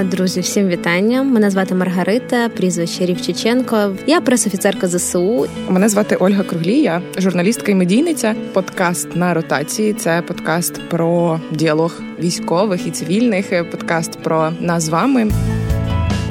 [0.00, 1.22] Друзі, всім вітання.
[1.22, 3.96] Мене звати Маргарита, прізвище Рівчиченко.
[4.06, 5.46] Я пресофіцерка ЗСУ.
[5.68, 8.34] Мене звати Ольга Круглія, журналістка і медійниця.
[8.52, 9.92] Подкаст на ротації.
[9.92, 13.70] Це подкаст про діалог військових і цивільних.
[13.70, 15.30] Подкаст про нас з вами.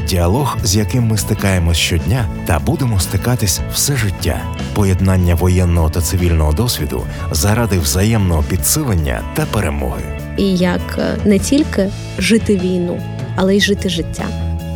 [0.08, 4.42] Діалог, з яким ми стикаємось щодня, та будемо стикатись все життя.
[4.74, 10.04] Поєднання воєнного та цивільного досвіду заради взаємного підсилення та перемоги.
[10.38, 13.02] І як е, не тільки жити війну
[13.36, 14.28] але й жити життя.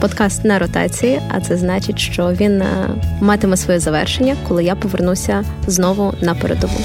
[0.02, 2.90] Подкаст на ротації, а це значить, що він е,
[3.22, 6.78] матиме своє завершення, коли я повернуся знову на передову.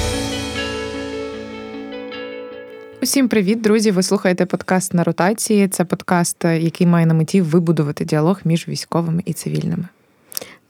[3.02, 3.90] Усім привіт, друзі!
[3.90, 5.68] Ви слухаєте подкаст на ротації.
[5.68, 9.84] Це подкаст, е, який має на меті вибудувати діалог між військовими і цивільними.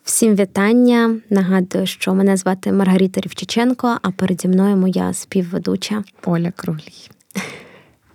[0.05, 1.17] Всім вітання.
[1.31, 7.11] Нагадую, що мене звати Маргарита Рівчиченко, а переді мною моя співведуча Оля Круглій.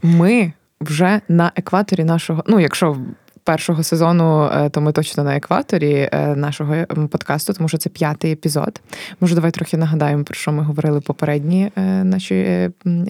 [0.01, 2.43] Ми вже на екваторі нашого.
[2.47, 2.97] Ну, якщо
[3.45, 8.31] першого сезону, е, то ми точно на екваторі е, нашого подкасту, тому що це п'ятий
[8.31, 8.81] епізод.
[9.21, 12.35] Може, давай трохи нагадаємо, про що ми говорили попередні е, наші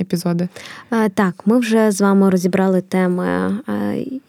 [0.01, 0.47] епізоди.
[1.13, 3.57] Так, ми вже з вами розібрали теми,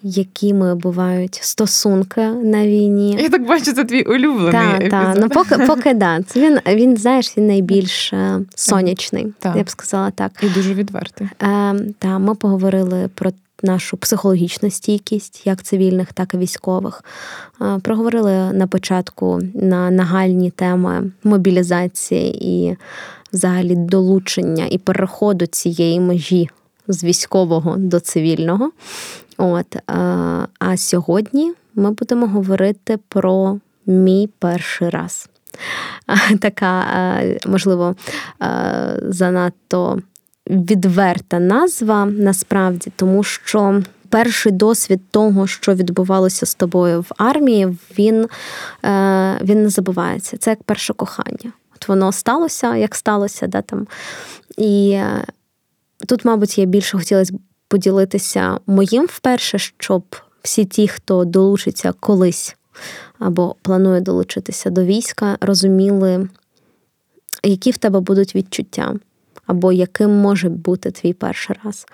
[0.02, 3.18] якими бувають стосунки на війні.
[3.20, 4.88] Я так бачу, це твій улюблений.
[4.88, 5.16] Так, так.
[5.20, 6.22] Ну, поки поки да.
[6.22, 8.14] Це він він знаєш, він найбільш
[8.54, 9.34] сонячний.
[9.38, 9.56] Так.
[9.56, 10.32] Я б сказала так.
[10.42, 11.28] І дуже відвертий.
[11.98, 13.30] Та ми поговорили про
[13.62, 17.04] нашу психологічну стійкість, як цивільних, так і військових.
[17.82, 22.76] Проговорили на початку на нагальні теми мобілізації і
[23.32, 26.48] взагалі долучення і переходу цієї межі
[26.88, 28.70] з військового до цивільного.
[29.38, 29.76] От,
[30.58, 35.28] А сьогодні ми будемо говорити про мій перший раз.
[36.40, 36.84] Така,
[37.46, 37.94] можливо,
[39.02, 39.98] занадто
[40.50, 48.28] відверта назва насправді, тому що перший досвід того, що відбувалося з тобою в армії, він,
[48.84, 50.36] е, він не забувається.
[50.36, 51.52] Це як перше кохання.
[51.76, 53.86] От воно сталося, як сталося, да, там.
[54.56, 55.24] І е,
[56.06, 57.34] тут, мабуть, я більше хотілося
[57.68, 62.56] поділитися моїм вперше, щоб всі ті, хто долучиться колись
[63.18, 66.28] або планує долучитися до війська, розуміли,
[67.42, 68.94] які в тебе будуть відчуття
[69.46, 71.86] або яким може бути твій перший раз.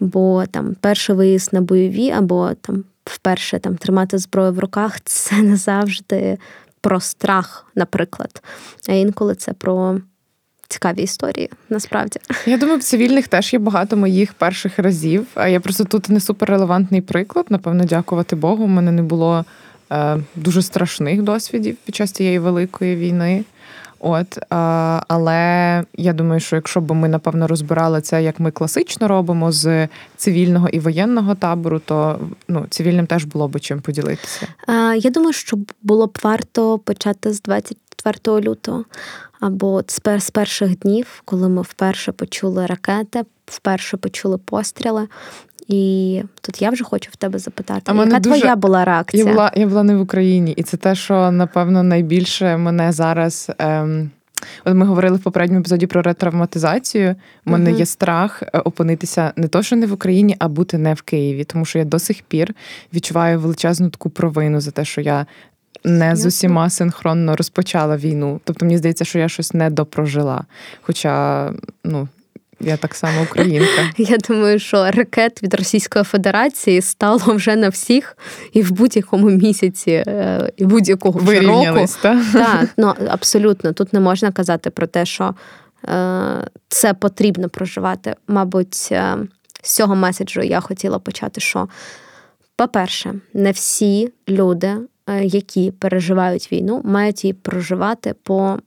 [0.00, 5.42] Бо там перший виїзд на бойові, або там вперше там тримати зброю в руках це
[5.42, 6.38] не завжди
[6.80, 8.42] про страх, наприклад.
[8.88, 10.00] А інколи це про.
[10.68, 12.20] Цікаві історії, насправді.
[12.46, 15.26] Я думаю, в цивільних теж є багато моїх перших разів.
[15.34, 17.46] А я просто тут не суперрелевантний приклад.
[17.48, 18.64] Напевно, дякувати Богу.
[18.64, 19.44] У мене не було
[19.92, 23.44] е, дуже страшних досвідів під час цієї великої війни.
[24.08, 24.38] От,
[25.08, 29.88] Але я думаю, що якщо б ми напевно розбирали це, як ми класично робимо з
[30.16, 34.46] цивільного і воєнного табору, то ну, цивільним теж було б чим поділитися.
[34.96, 38.84] Я думаю, що було б варто почати з 24 лютого,
[39.40, 45.08] або з перших днів, коли ми вперше почули ракети, вперше почули постріли.
[45.68, 48.40] І тут я вже хочу в тебе запитати, а яка дуже...
[48.40, 49.24] твоя була реакція?
[49.24, 53.50] Я була я була не в Україні, і це те, що напевно найбільше мене зараз.
[53.58, 54.10] Ем...
[54.64, 57.14] От ми говорили в попередньому епізоді про ретравматизацію.
[57.46, 57.78] У мене uh-huh.
[57.78, 61.44] є страх е, опинитися не то, що не в Україні, а бути не в Києві,
[61.44, 62.54] тому що я до сих пір
[62.94, 65.26] відчуваю величезну таку провину за те, що я
[65.84, 68.40] не з усіма синхронно розпочала війну.
[68.44, 70.44] Тобто мені здається, що я щось не допрожила.
[70.82, 71.52] Хоча,
[71.84, 72.08] ну,
[72.60, 73.90] я так само українка.
[73.96, 78.16] Я думаю, що ракет від Російської Федерації стало вже на всіх
[78.52, 81.86] і в будь-якому місяці, е, і будь-якого року.
[82.02, 83.72] Так, Так, ну абсолютно.
[83.72, 85.34] Тут не можна казати про те, що
[85.88, 88.14] е, це потрібно проживати.
[88.28, 89.16] Мабуть, е,
[89.62, 91.68] з цього меседжу я хотіла почати, що,
[92.56, 94.76] по-перше, не всі люди
[95.22, 98.58] які переживають війну, мають її проживати по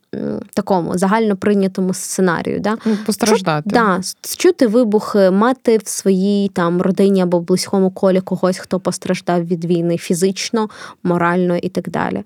[0.53, 2.59] такому загально прийнятому сценарію.
[2.59, 2.77] Да?
[2.85, 3.69] Ну, постраждати.
[3.69, 4.01] Чу, да,
[4.37, 9.97] Чути вибухи, мати в своїй там родині або близькому колі когось, хто постраждав від війни
[9.97, 10.69] фізично,
[11.03, 12.23] морально і так далі.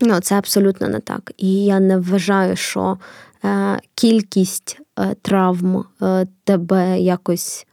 [0.00, 1.32] Ну, Це абсолютно не так.
[1.36, 2.98] І я не вважаю, що
[3.44, 7.66] е, кількість е, травм е, тебе якось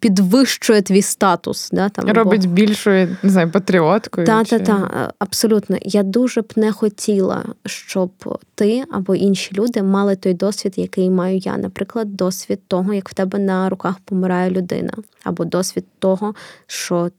[0.00, 1.70] підвищує твій статус.
[1.72, 2.54] Да, там, Робить або...
[2.54, 4.26] більшою не знаю, патріоткою.
[4.26, 5.76] Так, так, так, абсолютно.
[5.82, 8.10] Я дуже б не хотіла, щоб
[8.54, 11.56] ти або інші люди мали той досвід, який маю я.
[11.56, 14.92] Наприклад, досвід того, як в тебе на руках помирає людина,
[15.24, 16.34] або досвід того,
[16.66, 17.10] що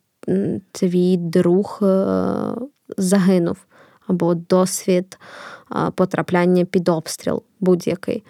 [0.72, 2.16] твій друг е,
[2.98, 3.58] загинув,
[4.08, 5.18] або досвід
[5.96, 8.24] потрапляння під обстріл будь-який.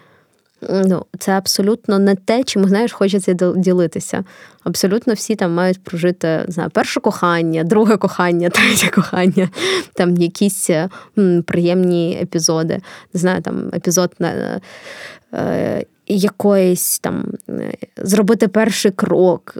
[0.62, 4.24] Ну, це абсолютно не те, чим знаєш, хочеться ділитися.
[4.64, 9.48] Абсолютно всі там мають прожити знаю, перше кохання, друге кохання, третє кохання,
[9.94, 10.70] там якісь
[11.18, 12.80] м, приємні епізоди.
[13.14, 14.60] Не знаю, там епізод на
[15.34, 19.54] е, якоїсь там е, зробити перший крок.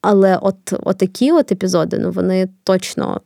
[0.00, 3.20] Але от, от такі от епізоди, ну вони точно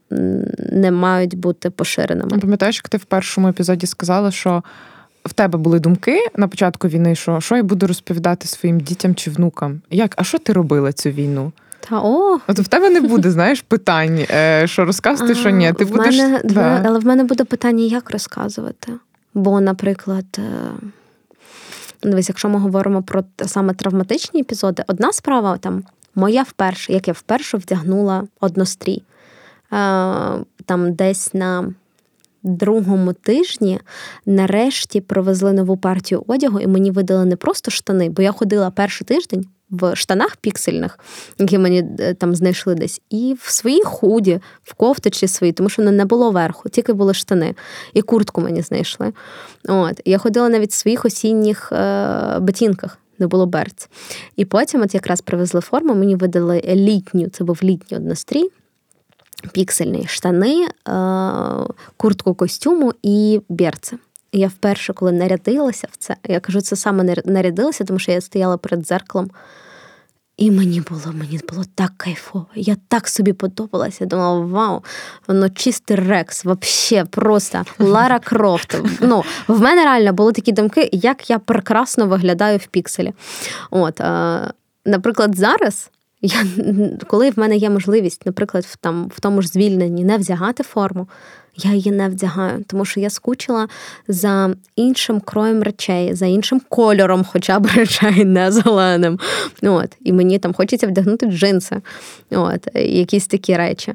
[0.58, 2.38] не мають бути поширеними.
[2.38, 4.62] Пам'ятаєш, як ти в першому епізоді сказала, що
[5.24, 9.30] в тебе були думки на початку війни, що що я буду розповідати своїм дітям чи
[9.30, 9.80] внукам?
[9.90, 11.52] Як, а що ти робила цю війну?
[11.88, 12.38] Та о.
[12.46, 15.72] От в тебе не буде, знаєш, питань, е, що розказувати, що ні.
[15.72, 16.18] Ти в будеш...
[16.18, 16.82] Мене, да.
[16.86, 18.92] Але в мене буде питання, як розказувати.
[19.34, 20.42] Бо, наприклад, е,
[22.02, 25.82] дивись, якщо ми говоримо про саме травматичні епізоди, одна справа там
[26.14, 29.02] моя вперше, як я вперше вдягнула однострій.
[29.02, 29.76] Е,
[30.66, 31.74] там десь на
[32.42, 33.80] другому тижні
[34.26, 39.06] нарешті привезли нову партію одягу, і мені видали не просто штани, бо я ходила перший
[39.06, 40.98] тиждень в штанах піксельних,
[41.38, 45.82] які мені е, там знайшли десь, і в своїй худі, в кофточі своїй, тому що
[45.82, 47.54] не було верху, тільки були штани,
[47.94, 49.12] і куртку мені знайшли.
[49.68, 50.00] От.
[50.04, 52.98] Я ходила навіть в своїх осінніх е- ботинках.
[53.18, 53.88] Не було берць.
[54.36, 58.48] І потім, от якраз привезли форму, мені видали літню, це був літній однострій,
[59.52, 60.92] піксельні штани, е,
[61.96, 63.96] куртку костюму і берце.
[64.32, 68.56] Я вперше, коли нарядилася в це, я кажу, це саме нарядилася, тому що я стояла
[68.56, 69.30] перед дзеркалом.
[70.36, 72.46] І мені було мені було так кайфово.
[72.54, 73.96] Я так собі подобалася.
[74.00, 74.84] Я думала, вау,
[75.28, 78.76] воно чистий рекс, вообще просто Лара Крофт.
[79.00, 83.12] Ну, В мене реально були такі думки, як я прекрасно виглядаю в пікселі.
[83.70, 84.50] От, е,
[84.84, 85.90] Наприклад, зараз
[86.22, 86.46] я,
[87.06, 91.08] Коли в мене є можливість, наприклад, в там в тому ж звільненні не вдягати форму,
[91.56, 93.68] я її не вдягаю, тому що я скучила
[94.08, 99.18] за іншим кроєм речей, за іншим кольором, хоча б речей, не зеленим.
[99.62, 99.96] От.
[100.00, 101.76] І мені там хочеться вдягнути джинси,
[102.30, 102.68] От.
[102.74, 103.94] якісь такі речі.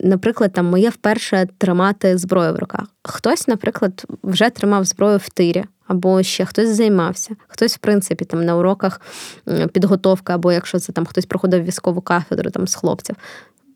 [0.00, 2.84] Наприклад, там моє вперше тримати зброю в руках.
[3.02, 8.44] Хтось, наприклад, вже тримав зброю в тирі або ще хтось займався, хтось, в принципі, там
[8.44, 9.00] на уроках
[9.72, 13.16] підготовки, або якщо це там хтось проходив військову кафедру там з хлопців.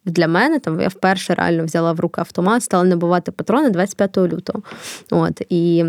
[0.04, 4.62] Для мене там я вперше реально взяла в руки автомат, стала набувати патрони 25 лютого.
[5.10, 5.84] От і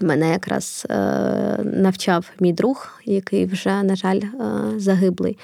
[0.00, 0.94] мене якраз е,
[1.64, 4.30] навчав мій друг, який вже, на жаль, е,
[4.76, 5.38] загиблий.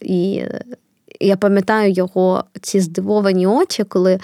[0.00, 0.44] І
[1.20, 4.18] я пам'ятаю його ці здивовані очі, коли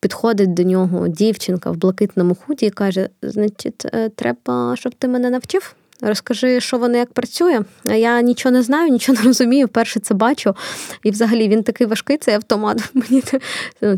[0.00, 5.30] підходить до нього дівчинка в блакитному худі і каже: Значить, е, треба, щоб ти мене
[5.30, 5.74] навчив.
[6.00, 7.60] Розкажи, що воно як працює.
[7.86, 9.66] А я нічого не знаю, нічого не розумію.
[9.66, 10.56] Вперше це бачу.
[11.02, 12.90] І взагалі він такий важкий, цей автомат.
[12.94, 13.22] Мені
[13.80, 13.96] ну,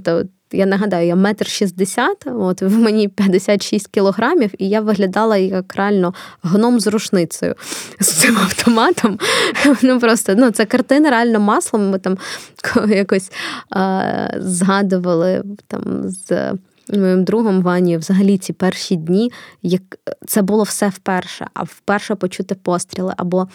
[0.52, 6.14] я нагадаю, я метр шістдесят, от в мені 56 кілограмів, і я виглядала як реально
[6.43, 7.55] гном з рушницею
[8.00, 9.19] з цим автоматом.
[9.82, 11.91] Ну просто ну це картина реально маслом.
[11.91, 12.19] Ми там
[12.88, 13.32] якось
[13.70, 16.52] а, згадували там з.
[16.93, 19.32] Моїм другом Вані, взагалі ці перші дні,
[19.62, 19.82] як
[20.26, 23.14] це було все вперше, а вперше почути постріли.
[23.17, 23.49] Або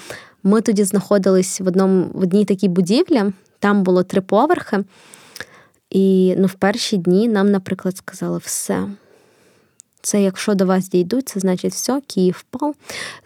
[0.43, 3.23] ми тоді знаходились в одному в одній такій будівлі,
[3.59, 4.83] там було три поверхи.
[5.95, 8.87] І ну, в перші дні нам, наприклад, сказали все.
[10.01, 12.75] Це якщо до вас дійдуть, це значить все, Київ впав.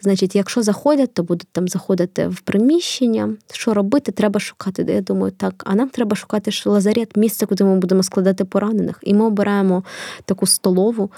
[0.00, 3.34] Значить, якщо заходять, то будуть там заходити в приміщення.
[3.52, 4.12] Що робити?
[4.12, 4.86] Треба шукати.
[4.88, 8.98] Я думаю, так, а нам треба шукати лазарет, місце, куди ми будемо складати поранених.
[9.02, 9.84] І ми обираємо
[10.24, 11.10] таку столову.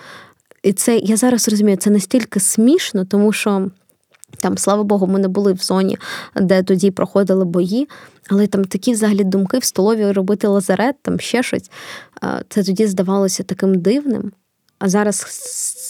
[0.62, 3.70] І це я зараз розумію, це настільки смішно, тому що.
[4.42, 5.98] Там, слава Богу, ми не були в зоні,
[6.36, 7.88] де тоді проходили бої,
[8.30, 11.70] але там такі взагалі думки в столові робити лазарет, там ще щось.
[12.48, 14.32] Це тоді здавалося таким дивним.
[14.78, 15.26] А зараз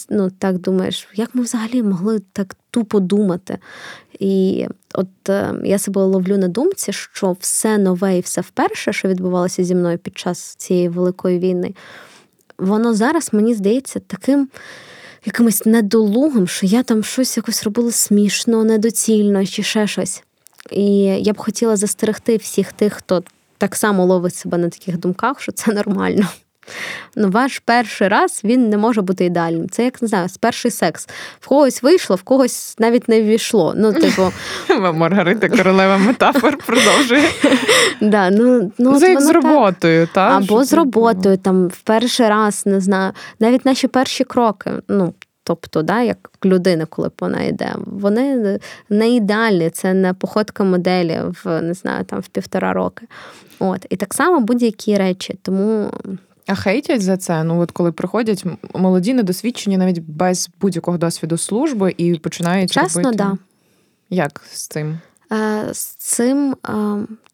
[0.09, 3.57] ну, так думаєш, як ми взагалі могли так тупо думати?
[4.19, 9.07] І от е, я себе ловлю на думці, що все нове і все вперше, що
[9.07, 11.73] відбувалося зі мною під час цієї великої війни,
[12.57, 14.49] воно зараз мені здається таким
[15.25, 20.23] якимось недолугом, що я там щось якось робила смішно, недоцільно чи ще щось.
[20.71, 23.23] І я б хотіла застерегти всіх тих, хто
[23.57, 26.27] так само ловить себе на таких думках, що це нормально.
[27.15, 29.69] Ну, ваш перший раз він не може бути ідеальним.
[29.69, 31.09] Це як не знаю, перший секс.
[31.39, 33.73] В когось вийшло, в когось навіть не ввійшло.
[33.77, 34.31] Ну, типу...
[34.93, 37.23] Маргарита королева метафор продовжує.
[38.01, 40.31] Да, ну, ну, Це як з роботою, так?
[40.31, 44.71] Або з роботою, там в перший раз, не знаю, навіть наші перші кроки.
[44.87, 51.19] ну, Тобто, да, як людина, коли вона йде, вони не ідеальні, це не походка моделі
[51.43, 53.07] в не знаю, там в півтора роки.
[53.59, 53.85] От.
[53.89, 55.39] І так само будь-які речі.
[55.41, 55.91] Тому
[56.47, 57.43] А хейтять за це?
[57.43, 58.45] Ну от коли приходять
[58.75, 63.17] молоді, недосвідчені, навіть без будь-якого досвіду служби і починають Чесно, робити.
[63.17, 63.37] да.
[64.09, 64.99] Як з цим?
[65.31, 66.73] Е, З цим е,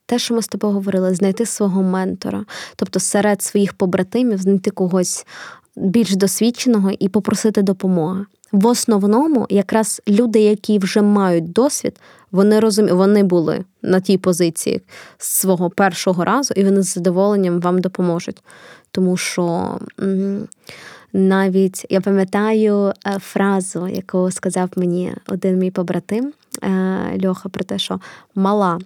[0.06, 5.26] те, що ми з тобою говорили, знайти свого ментора, тобто серед своїх побратимів знайти когось
[5.76, 8.26] більш досвідченого і попросити допомоги.
[8.52, 12.00] В основному, якраз люди, які вже мають досвід,
[12.32, 14.82] вони розуміють, вони були на тій позиції
[15.18, 18.44] з свого першого разу, і вони з задоволенням вам допоможуть.
[19.00, 19.78] Тому що
[21.14, 27.80] навіть я пам'ятаю е, фразу, яку сказав мені один мій побратим е, Льоха, про те,
[27.80, 28.00] що
[28.36, 28.80] мала,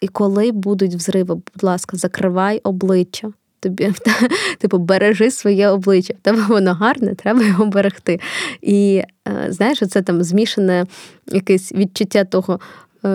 [0.00, 3.32] і коли будуть взриви, будь ласка, закривай обличчя.
[3.60, 3.92] Тобі
[4.58, 6.14] типу бережи своє обличчя.
[6.22, 8.20] Тебе воно гарне, треба його берегти.
[8.62, 10.86] І е, знаєш, це там змішане
[11.26, 12.60] якесь відчуття того,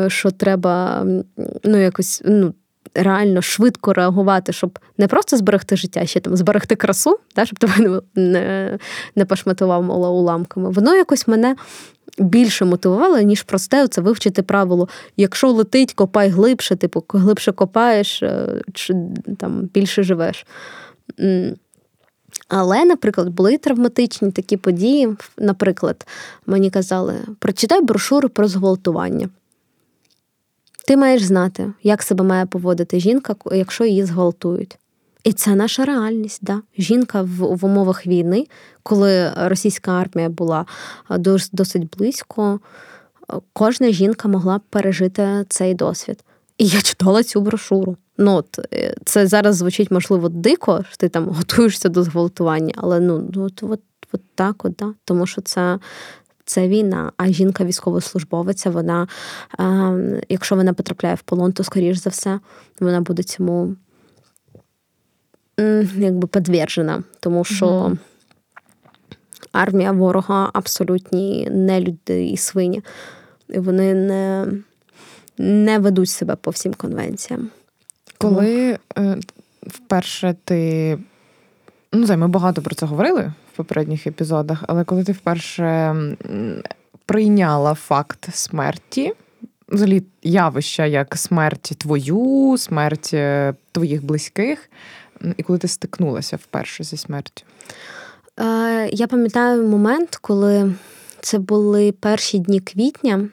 [0.08, 1.06] що треба
[1.63, 2.54] ну, якось ну,
[2.98, 8.01] реально швидко реагувати, щоб не просто зберегти життя, ще там зберегти красу, да, щоб тебе
[8.16, 8.77] не,
[9.16, 9.25] не,
[9.70, 10.70] мало уламками.
[10.70, 11.56] Воно якось мене
[12.18, 14.89] більше мотивувало, ніж просте це вивчити правило.
[15.18, 18.96] Якщо летить, копай глибше, типу, глибше копаєш, е, чи
[19.38, 20.46] там більше живеш.
[22.48, 25.16] Але, наприклад, були травматичні такі події.
[25.38, 26.08] Наприклад,
[26.46, 29.30] мені казали, прочитай брошуру про зґвалтування.
[30.88, 34.77] Ти маєш знати, як себе має поводити жінка, якщо її зґвалтують.
[35.24, 36.39] І це наша реальність.
[36.41, 36.62] Да?
[36.77, 38.48] Жінка в, в умовах війни,
[38.84, 40.65] коли російська армія була
[41.51, 42.60] досить близько,
[43.53, 46.20] кожна жінка могла пережити цей досвід.
[46.58, 47.98] І я читала цю брошуру.
[48.17, 53.00] Ну, от, е, Це зараз звучить, можливо, дико, що ти там готуєшся до зґвалтування, але
[53.00, 54.94] ну, ну от, от, от так, от, да?
[55.06, 55.79] тому що це.
[56.48, 59.08] Це війна, а жінка військовослужбовиця, вона,
[59.60, 62.39] е, якщо вона потрапляє в полон, то, скоріш за все,
[62.80, 63.75] вона буде цьому
[65.98, 67.04] якби підтверджена.
[67.20, 67.98] Тому що
[69.51, 72.84] армія ворога абсолютні не люди і свині.
[73.50, 74.48] І вони не,
[75.38, 77.50] не ведуть себе по всім конвенціям.
[78.18, 79.18] Коли е,
[79.62, 80.98] вперше ти.
[81.94, 85.95] Ну, знаю, ми багато про це говорили попередніх епізодах, але коли ти вперше
[87.05, 89.13] прийняла факт смерті,
[89.69, 94.69] взагалі явища як смерть твою, смерть е, твоїх близьких,
[95.37, 97.43] і коли ти стикнулася вперше зі смертю.
[98.39, 100.73] Е, я пам'ятаю момент, коли
[101.21, 103.29] це були перші дні квітня,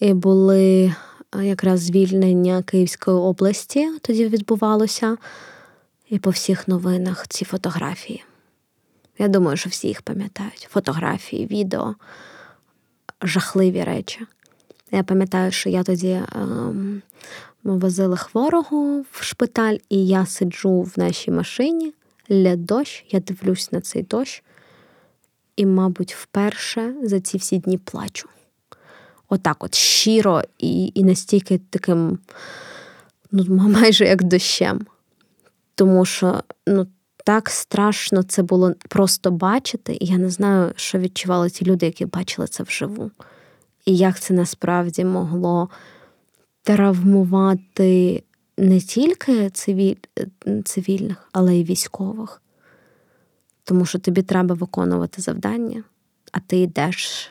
[0.00, 0.94] і були
[1.38, 5.16] е, якраз звільнення Київської області, тоді відбувалося.
[6.10, 8.24] І по всіх новинах ці фотографії.
[9.18, 10.68] Я думаю, що всі їх пам'ятають.
[10.70, 11.94] Фотографії, відео,
[13.22, 14.20] жахливі речі.
[14.90, 17.02] Я пам'ятаю, що я тоді ем,
[17.64, 21.94] ми хворого в шпиталь, і я сиджу в нашій машині,
[22.30, 24.42] ля дощ, я дивлюсь на цей дощ,
[25.56, 28.28] і, мабуть, вперше за ці всі дні плачу.
[29.28, 32.18] Отак, от щиро і, і настільки таким,
[33.32, 34.86] ну, майже як дощем.
[35.74, 36.86] Тому що ну,
[37.24, 42.06] так страшно це було просто бачити, і я не знаю, що відчували ті люди, які
[42.06, 43.10] бачили це вживу.
[43.84, 45.68] І як це насправді могло
[46.62, 48.22] травмувати
[48.58, 49.94] не тільки цивіль,
[50.64, 52.42] цивільних, але й військових.
[53.64, 55.84] Тому що тобі треба виконувати завдання,
[56.32, 57.30] а ти йдеш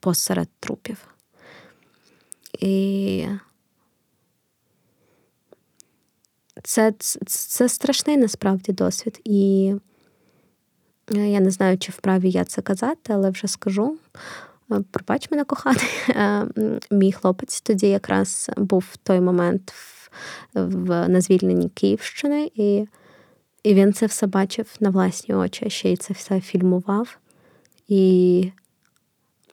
[0.00, 0.96] посеред трупів.
[2.58, 3.26] І
[6.62, 9.20] це, це, це страшний насправді досвід.
[9.24, 9.74] І
[11.10, 13.98] я не знаю, чи вправі я це казати, але вже скажу.
[14.72, 15.90] Е, Пробач мене коханий.
[16.08, 16.46] Е,
[16.90, 20.10] Мій хлопець тоді якраз був в той момент в,
[20.54, 22.86] в на звільненні Київщини, і,
[23.62, 27.18] і він це все бачив на власні очі, ще й це все фільмував.
[27.88, 28.52] І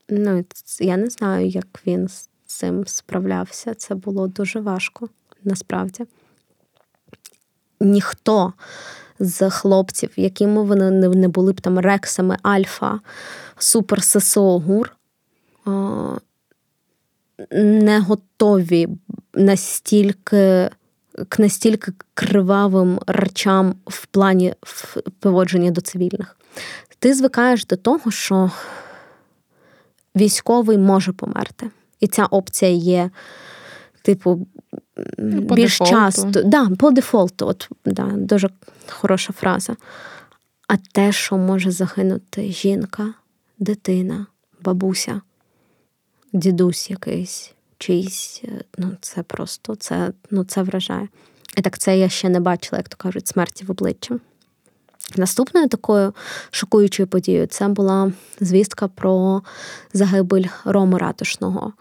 [0.09, 0.45] ну,
[0.79, 3.73] я не знаю, як він з цим справлявся.
[3.73, 5.09] Це було дуже важко,
[5.43, 6.05] насправді.
[7.79, 8.53] Ніхто
[9.19, 12.99] з хлопців, якими вони не були б там рексами, альфа,
[13.57, 14.95] супер ССО ГУР,
[17.51, 18.87] не готові
[19.33, 20.69] настільки
[21.29, 24.53] к настільки кривавим речам в плані
[25.19, 26.37] поводження до цивільних.
[26.99, 28.51] Ти звикаєш до того, що
[30.15, 31.69] військовий може померти.
[31.99, 33.09] І ця опція є,
[34.01, 34.47] типу,
[35.49, 35.91] по більш дефолту.
[35.91, 36.43] часто.
[36.43, 38.49] Да, по дефолту, от, да, дуже
[38.87, 39.75] хороша фраза.
[40.67, 43.13] А те, що може загинути жінка,
[43.59, 44.25] дитина,
[44.61, 45.21] бабуся,
[46.33, 48.43] дідусь якийсь, чийсь,
[48.77, 51.07] ну це просто це, ну, це вражає.
[51.57, 54.19] І так це я ще не бачила, як то кажуть, смерті в обличчя.
[55.15, 56.13] Наступною такою
[56.51, 59.41] шокуючою подією це була звістка про
[59.93, 61.73] загибель Роми Ратушного.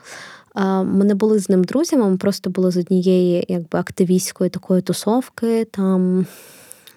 [0.65, 5.65] Ми не були з ним друзями, ми просто були з однієї якби активістської такої тусовки,
[5.65, 6.27] там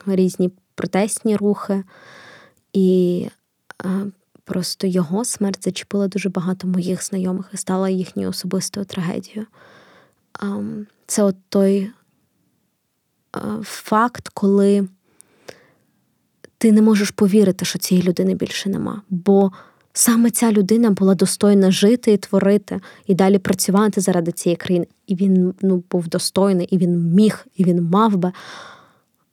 [0.06, 1.84] різні протестні рухи.
[2.74, 3.28] І
[4.44, 9.46] просто його смерть зачепила дуже багато моїх знайомих і стала їхньою особистою трагедією.
[11.08, 11.92] Це от той
[13.64, 14.88] факт, коли
[16.58, 19.02] ти не можеш повірити, що цієї людини більше нема.
[19.10, 19.52] Бо
[19.94, 24.88] саме ця людина була достойна жити і творити, і далі працювати заради цієї країни.
[25.08, 28.32] І він ну, був достойний, і він міг, і він мав би.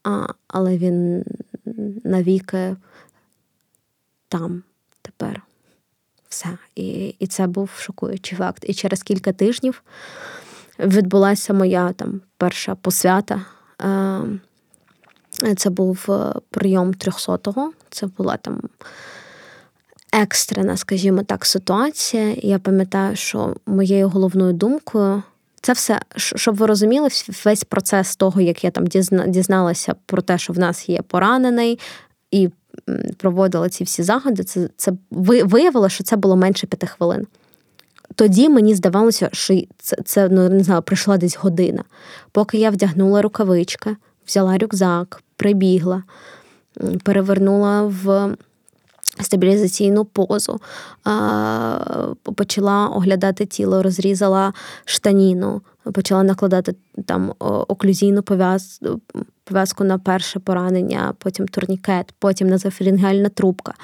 [0.05, 1.25] А, Але він
[2.05, 2.77] навіки
[4.29, 4.63] там
[5.03, 5.43] тепер.
[6.29, 6.49] Все.
[6.75, 8.65] І, І це був шокуючий факт.
[8.67, 9.83] І через кілька тижнів
[10.79, 13.45] відбулася моя там перша посвята.
[13.79, 14.41] Ем,
[15.57, 17.73] це був е, прийом 300-го.
[17.91, 18.61] Це була там
[20.13, 22.35] екстрена, скажімо так, ситуація.
[22.43, 25.23] Я пам'ятаю, що моєю головною думкою.
[25.61, 27.09] Це все, щоб ви розуміли,
[27.45, 28.87] весь процес того, як я там
[29.27, 31.79] дізналася про те, що в нас є поранений,
[32.31, 32.51] і
[33.17, 37.27] проводила ці всі заходи, це це виявило, що це було менше п'яти хвилин.
[38.15, 41.85] Тоді мені здавалося, що це це ну, не знаю, прийшла десь година.
[42.33, 43.97] Поки я вдягнула рукавички,
[44.27, 46.03] взяла рюкзак, прибігла,
[47.03, 48.37] перевернула в
[49.21, 50.61] стабілізаційну позу,
[52.37, 54.53] почала оглядати тіло, розрізала
[54.85, 56.75] штаніну, почала накладати
[57.07, 63.75] там оклюзійну пов'язку на перше поранення, потім турнікет, потім назофілінгальна трубка.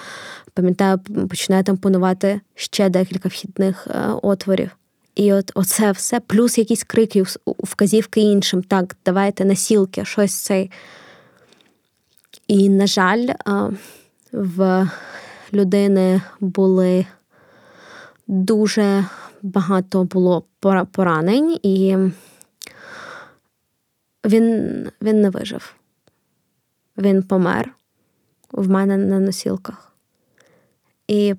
[0.55, 0.99] Пам'ятаю,
[1.29, 4.71] починаю тампонувати ще декілька вхідних е, отворів.
[5.15, 8.63] І от оце все, плюс якісь крики, вказівки іншим.
[8.63, 10.71] Так, давайте насілки, щось цей.
[12.49, 13.27] І, на жаль,
[14.33, 14.91] в
[15.53, 17.07] людини були
[18.27, 19.05] дуже
[19.43, 20.45] багато було
[20.93, 21.97] поранень, і
[24.25, 25.75] він, він не вижив.
[26.99, 27.75] Він помер
[28.53, 29.93] в мене на носілках.
[31.09, 31.35] І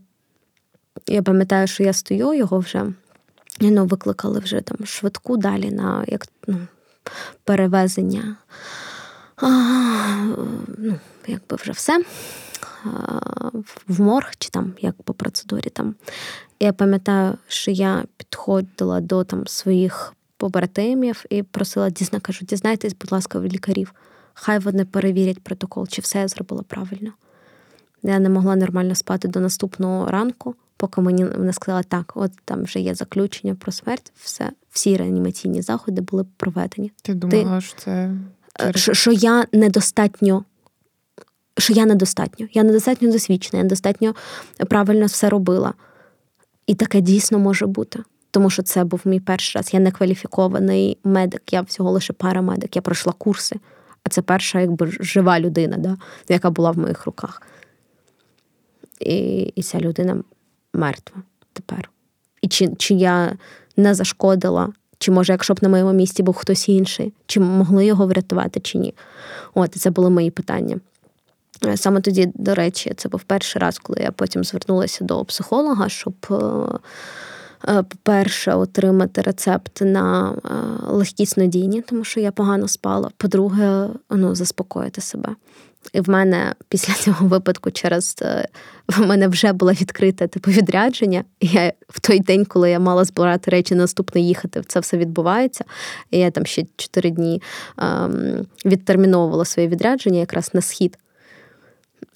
[1.07, 2.85] я пам'ятаю, що я стою, його вже
[3.61, 6.57] ну, викликали вже там швидку далі на як, ну,
[7.43, 8.35] перевезення.
[9.35, 9.49] А,
[10.77, 12.03] ну, Якби вже все.
[13.87, 15.69] В морг чи там як по процедурі.
[15.69, 15.95] там.
[16.59, 23.11] Я пам'ятаю, що я підходила до там своїх побратимів і просила дізна, кажу, дізнайтесь, будь
[23.11, 23.93] ласка, в лікарів.
[24.33, 27.11] Хай вони перевірять протокол, чи все я зробила правильно.
[28.03, 32.63] Я не могла нормально спати до наступного ранку, поки мені не сказали, так, от там
[32.63, 36.91] вже є заключення про смерть, все, всі реанімаційні заходи були проведені.
[37.01, 38.11] Ти думала, Ти, що це.
[38.61, 40.45] Е, що я недостатньо.
[41.57, 42.47] Що я недостатньо.
[42.53, 44.15] Я недостатньо досвідчена, я недостатньо
[44.69, 45.73] правильно все робила.
[46.67, 47.99] І таке дійсно може бути.
[48.31, 49.73] Тому що це був мій перший раз.
[49.73, 53.59] Я не кваліфікований медик, я всього лише парамедик, я пройшла курси.
[54.03, 55.97] А це перша, якби жива людина, да,
[56.29, 57.41] яка була в моїх руках.
[58.99, 60.23] І і ця людина
[60.73, 61.21] мертва
[61.53, 61.89] тепер.
[62.41, 63.37] І чи чи я
[63.77, 68.07] не зашкодила, чи може, якщо б на моєму місці був хтось інший, чи могли його
[68.07, 68.93] врятувати, чи ні?
[69.53, 70.79] От, це були мої питання.
[71.75, 76.13] Саме тоді, до речі, це був перший раз, коли я потім звернулася до психолога, щоб.
[76.31, 76.79] Е,
[77.67, 80.49] Е, по-перше, отримати рецепт на е,
[80.87, 83.09] легкі снодійні, тому що я погано спала.
[83.17, 85.29] По-друге, ну, заспокоїти себе.
[85.93, 88.47] І в мене після цього випадку через е,
[88.87, 91.23] в мене вже було відкрите типу відрядження.
[91.41, 95.65] Я в той день, коли я мала збирати речі, наступно їхати, це все відбувається.
[96.11, 97.41] І я там ще чотири дні
[97.77, 100.97] ем, відтерміновувала своє відрядження якраз на схід.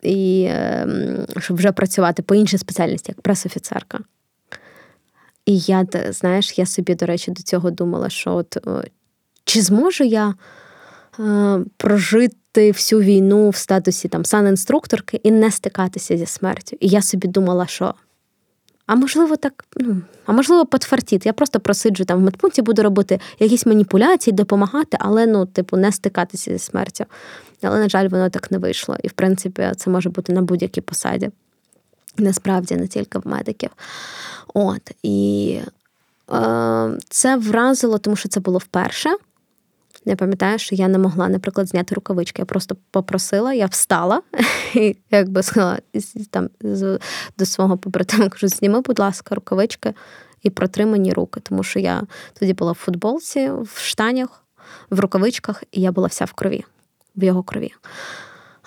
[0.01, 3.99] І ем, щоб вже працювати по іншій спеціальності, як пресофіцерка.
[5.45, 8.89] І я, знаєш, я собі, до речі, до цього думала, що от е,
[9.43, 10.33] чи зможу я
[11.19, 16.77] е, прожити всю війну в статусі там санінструкторки і не стикатися зі смертю.
[16.79, 17.93] І я собі думала, що.
[18.85, 21.25] А можливо, так, ну, а можливо, подфартіт.
[21.25, 25.91] Я просто просиджу там в медпункті, буду робити якісь маніпуляції, допомагати, але ну, типу, не
[25.91, 27.05] стикатися зі смертю.
[27.61, 28.97] Але, на жаль, воно так не вийшло.
[29.03, 31.29] І, в принципі, це може бути на будь-якій посаді.
[32.17, 33.69] Насправді, не тільки в медиків.
[34.53, 35.59] От, І
[36.33, 39.09] е, це вразило, тому що це було вперше.
[40.05, 42.41] Я пам'ятаю, що я не могла, наприклад, зняти рукавички.
[42.41, 44.21] Я просто попросила, я встала
[44.73, 45.79] і якби сказала
[46.29, 46.49] там
[47.37, 49.93] до свого побратима, кажу, зніми, будь ласка, рукавички
[50.43, 54.43] і протри мені руки, тому що я тоді була в футболці, в штанях,
[54.89, 56.65] в рукавичках, і я була вся в крові,
[57.17, 57.73] в його крові.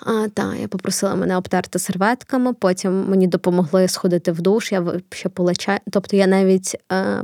[0.05, 5.29] А, Так, я попросила мене обтерти серветками, потім мені допомогли сходити в душ, я ще
[5.29, 5.79] полечаю.
[5.91, 7.23] Тобто я навіть е,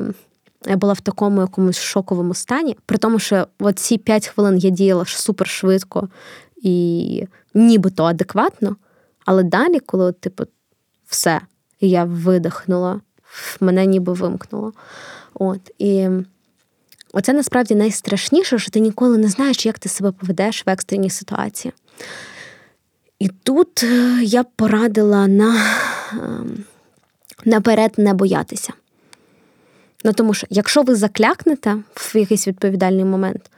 [0.66, 5.06] я була в такому якомусь шоковому стані, при тому, що ці 5 хвилин я діяла
[5.06, 6.10] супер швидко
[6.56, 8.76] і нібито адекватно,
[9.26, 10.44] але далі, коли, типу,
[11.08, 11.42] все,
[11.82, 13.02] я видихнула,
[13.60, 14.74] мене ніби вимкнуло.
[15.34, 16.10] От, І
[17.18, 21.74] оце насправді найстрашніше, що ти ніколи не знаєш, як ти себе поведеш в екстреній ситуації.
[23.20, 25.62] І тут е, я б порадила на,
[26.12, 26.64] ем,
[27.46, 28.74] наперед не боятися.
[30.04, 33.52] Ну, тому що, якщо ви заклякнете в якийсь відповідальний момент,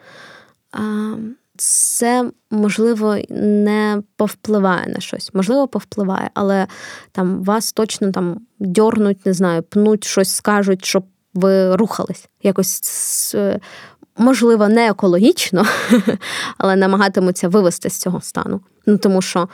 [0.73, 5.33] ем, це можливо не повпливає на щось.
[5.33, 6.67] Можливо, повпливає, але
[7.11, 12.29] там вас точно там дьорнуть, не знаю, пнуть, щось скажуть, щоб ви рухались.
[12.43, 13.35] Якось
[14.17, 15.65] можливо, не екологічно,
[16.57, 18.61] але намагатимуться вивести з цього стану.
[18.85, 19.49] Ну тому що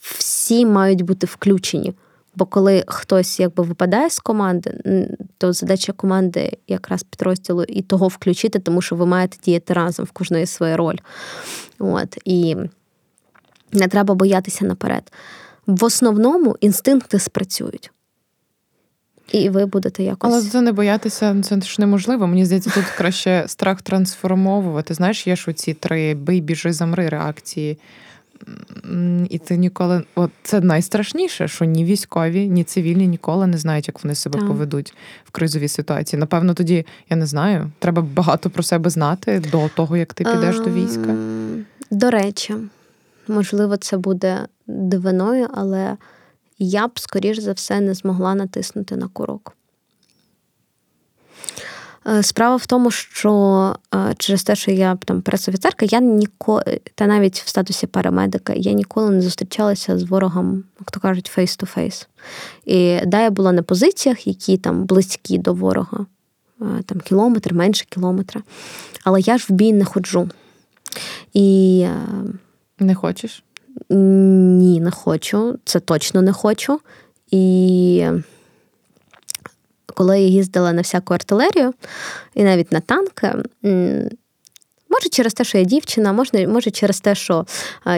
[0.00, 1.94] всі мають бути включені.
[2.34, 4.80] Бо коли хтось якби випадає з команди,
[5.38, 10.10] то задача команди якраз підрозділу і того включити, тому що ви маєте діяти разом в
[10.10, 10.96] кожної своя роль.
[11.78, 12.56] От, І
[13.72, 15.12] не треба боятися наперед.
[15.66, 17.90] В основному інстинкти спрацюють.
[19.32, 20.32] І ви будете якось.
[20.32, 22.26] Але це не боятися, це ж неможливо.
[22.26, 24.94] Мені здається, тут краще страх трансформовувати.
[24.94, 27.78] Знаєш, є ж оці три бий, біжи, замри реакції.
[29.30, 30.02] І ти ніколи.
[30.14, 34.48] От це найстрашніше, що ні військові, ні цивільні ніколи не знають, як вони себе так.
[34.48, 36.20] поведуть в кризовій ситуації.
[36.20, 37.70] Напевно, тоді я не знаю.
[37.78, 41.14] Треба багато про себе знати до того, як ти підеш до війська.
[41.90, 42.54] До речі,
[43.28, 45.96] можливо, це буде дивиною, але
[46.58, 49.56] я б, скоріш за все, не змогла натиснути на курок.
[52.08, 57.06] Е, справа в тому, що е, через те, що я там пресофіцерка, я ніколи, та
[57.06, 62.08] навіть в статусі парамедика, я ніколи не зустрічалася з ворогом, як то кажуть, face-to-face.
[62.64, 66.06] І да, я була на позиціях, які там близькі до ворога,
[66.60, 68.42] е, там кілометр, менше кілометра.
[69.04, 70.30] Але я ж в бій не ходжу.
[71.32, 71.86] І...
[72.78, 73.42] Не хочеш?
[73.90, 75.58] Ні, не хочу.
[75.64, 76.80] Це точно не хочу.
[77.30, 78.06] І
[79.94, 81.74] коли я їздила на всяку артилерію,
[82.34, 83.32] і навіть на танки,
[84.88, 87.46] може через те, що я дівчина, може, може через те, що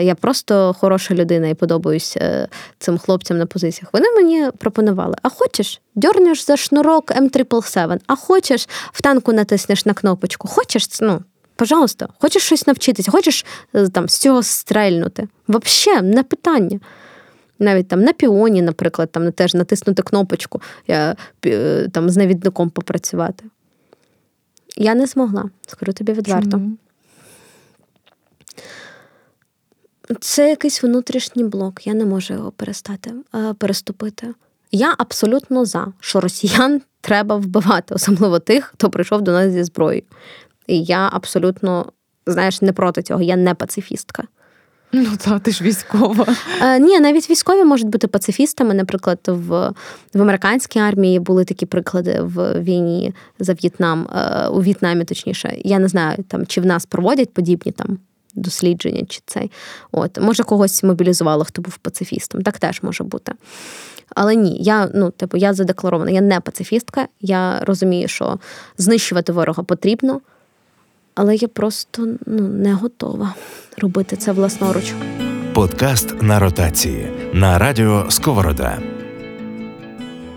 [0.01, 2.47] я просто хороша людина і подобаюся е,
[2.79, 3.89] цим хлопцям на позиціях.
[3.93, 9.93] Вони мені пропонували: а хочеш, дьорнеш за шнурок М777, а хочеш, в танку натиснеш на
[9.93, 11.21] кнопочку, хочеш, ну
[11.59, 15.27] пожалуйста, хочеш щось навчитися, хочеш е, там з цього стрельнути.
[15.47, 16.79] Взагалі, не питання.
[17.59, 23.45] Навіть там на піоні, наприклад, там теж натиснути кнопочку, я, е, там з навідником попрацювати.
[24.77, 26.51] Я не змогла, скажу тобі відверто.
[26.51, 26.77] Чому?
[30.19, 34.33] Це якийсь внутрішній блок, я не можу його перестати е, переступити.
[34.71, 40.03] Я абсолютно за, що росіян треба вбивати, особливо тих, хто прийшов до нас зі зброєю.
[40.69, 41.85] І я абсолютно,
[42.25, 44.23] знаєш, не проти цього, я не пацифістка.
[44.91, 46.25] Ну так, ти ж військова.
[46.61, 48.73] Е, Ні, навіть військові можуть бути пацифістами.
[48.73, 49.73] Наприклад, в
[50.13, 55.57] в американській армії були такі приклади в війні за В'єтнам, е, у В'єтнамі, точніше.
[55.63, 57.97] Я не знаю, там чи в нас проводять подібні там
[58.35, 59.51] дослідження, чи цей.
[59.91, 62.41] От, може, когось мобілізувало, хто був пацифістом.
[62.41, 63.31] Так теж може бути.
[64.15, 67.07] Але ні, я ну, типу, я задекларована, я не пацифістка.
[67.21, 68.39] Я розумію, що
[68.77, 70.21] знищувати ворога потрібно
[71.19, 73.35] але я просто ну, не готова
[73.77, 74.93] робити це власноруч.
[75.53, 78.79] Подкаст на ротації на радіо Сковорода.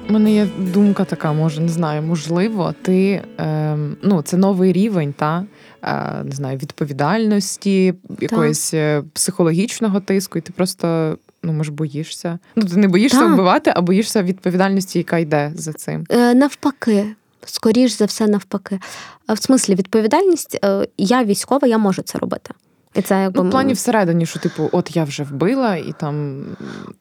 [0.09, 5.13] У мене є думка така, може, не знаю, можливо, ти е, ну, це новий рівень,
[5.13, 5.45] та
[5.83, 8.77] е, не знаю, відповідальності, якоїсь та.
[8.77, 12.39] Е, психологічного тиску, і ти просто ну, може, боїшся.
[12.57, 13.27] Ну, ти не боїшся та.
[13.27, 16.05] вбивати, а боїшся відповідальності, яка йде за цим.
[16.11, 17.07] Е, Навпаки,
[17.47, 18.81] скоріш за все, навпаки.
[19.29, 22.55] В смислі, відповідальність, е, я військова, я можу це робити.
[22.95, 23.43] І це якби...
[23.43, 26.45] Ну, в плані всередині, що, типу, от я вже вбила і там.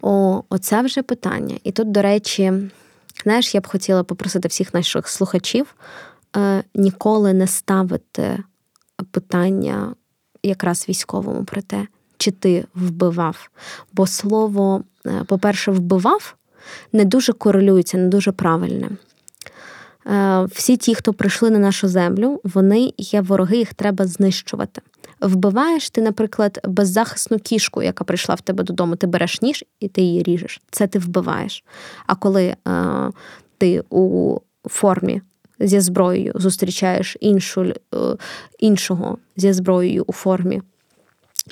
[0.02, 1.56] О, оце вже питання.
[1.64, 2.54] І тут, до речі,
[3.24, 5.76] знаєш, я б хотіла попросити всіх наших слухачів
[6.38, 8.44] е, ніколи не ставити
[9.12, 9.96] питання
[10.44, 13.50] якраз військовому про те, чи ти вбивав.
[13.94, 16.36] Бо слово, е, по-перше, вбивав
[16.94, 18.90] не дуже корелюється, не дуже правильне.
[20.08, 24.82] Е, всі ті, хто прийшли на нашу землю, вони є вороги, їх треба знищувати.
[25.22, 30.02] Вбиваєш ти, наприклад, беззахисну кішку, яка прийшла в тебе додому, ти береш ніж і ти
[30.02, 30.62] її ріжеш.
[30.72, 31.64] Це ти вбиваєш.
[32.08, 32.56] А коли е,
[33.58, 35.22] ти у формі
[35.60, 37.74] зі зброєю зустрічаєш іншу, е,
[38.60, 40.62] іншого зі зброєю у формі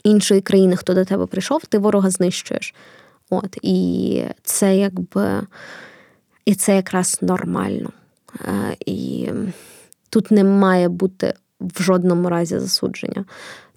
[0.03, 2.73] іншої країни, хто до тебе прийшов, ти ворога знищуєш.
[3.29, 5.41] От, І це якби
[6.45, 7.89] і це якраз нормально.
[8.45, 9.29] Е, і
[10.09, 13.25] тут не має бути в жодному разі засудження.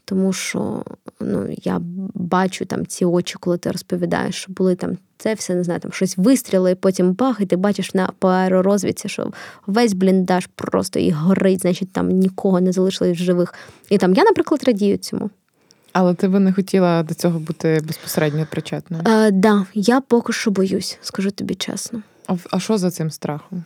[0.04, 0.84] Тому що
[1.20, 1.80] ну, я
[2.14, 5.92] бачу там ці очі, коли ти розповідаєш, що були там це все, не знаю, там
[5.92, 9.32] щось вистріли, і потім бах, і ти бачиш на по аеророзвідці, що
[9.66, 13.54] весь бліндаж просто і горить, значить, там нікого не залишилось в живих.
[13.88, 15.30] І там я, наприклад, радію цьому.
[15.92, 19.02] Але ти би не хотіла до цього бути безпосередньо причетною?
[19.02, 22.02] Так, е, да, я поки що боюсь, скажу тобі чесно.
[22.26, 23.64] А, а що за цим страхом?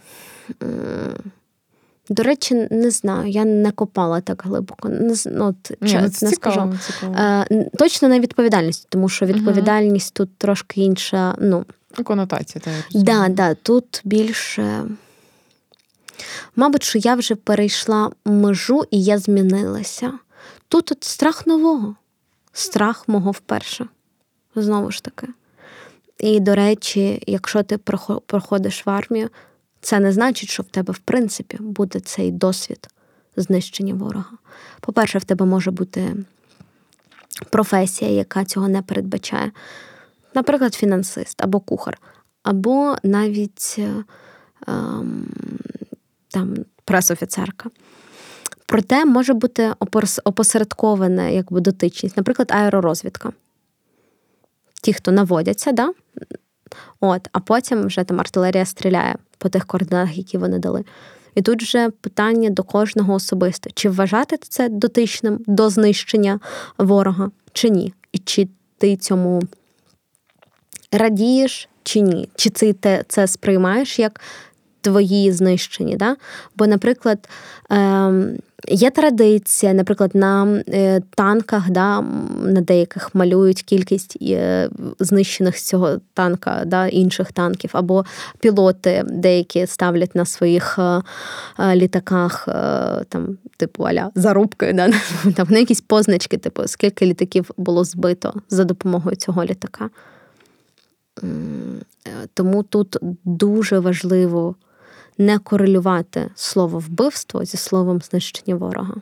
[2.09, 4.89] До речі, не знаю, я не копала так глибоко.
[4.89, 6.79] Не, ну, от, Ні, ну, не цікаво, скажу.
[6.87, 7.15] Цікаво.
[7.51, 10.27] Е, точно не відповідальність, тому що відповідальність угу.
[10.27, 11.35] тут трошки інша.
[11.41, 11.65] ну...
[12.05, 13.03] Конотація, так.
[13.03, 14.85] Да, да, тут більше.
[16.57, 20.13] Мабуть, що я вже перейшла межу і я змінилася.
[20.69, 21.97] Тут от страх нового,
[22.53, 23.87] страх мого вперше.
[24.57, 25.29] Знову ж таки.
[26.19, 27.79] І, до речі, якщо ти
[28.27, 29.29] проходиш в армію,
[29.81, 32.89] це не значить, що в тебе, в принципі, буде цей досвід
[33.37, 34.39] знищення ворога.
[34.81, 36.17] По-перше, в тебе може бути
[37.51, 39.53] професія, яка цього не передбачає.
[40.35, 41.99] Наприклад, фінансист або кухар,
[42.43, 43.77] або навіть
[44.67, 45.27] ем,
[46.29, 47.71] там пресофіцерка.
[48.67, 49.75] Проте може бути
[50.25, 53.33] опосередкована якби, дотичність, наприклад, аеророзвідка.
[54.83, 55.93] Ті, хто наводяться, да?
[57.01, 60.85] От, а потім вже там артилерія стріляє по тих координатах, які вони дали.
[61.35, 66.41] І тут вже питання до кожного особисто: чи вважати це дотичним до знищення
[66.79, 67.95] ворога, чи ні?
[68.13, 69.43] І чи ти цьому
[70.93, 72.29] радієш, чи ні?
[72.35, 74.21] Чи ти це сприймаєш як
[74.81, 75.97] твої знищені?
[75.97, 76.17] Да?
[76.57, 77.29] Бо, наприклад,
[77.71, 82.01] ем, Є традиція, наприклад, на е, танках, да,
[82.45, 88.05] на деяких малюють кількість е, знищених з цього танка, да, інших танків, або
[88.39, 91.03] пілоти деякі ставлять на своїх е,
[91.75, 92.49] літаках,
[93.09, 94.91] там, типу аля зарубки, да,
[95.37, 99.91] там на якісь позначки, типу, скільки літаків було збито за допомогою цього літака.
[102.35, 104.55] Тому тут дуже важливо
[105.19, 108.95] не корелювати слово вбивство зі словом знищення ворога.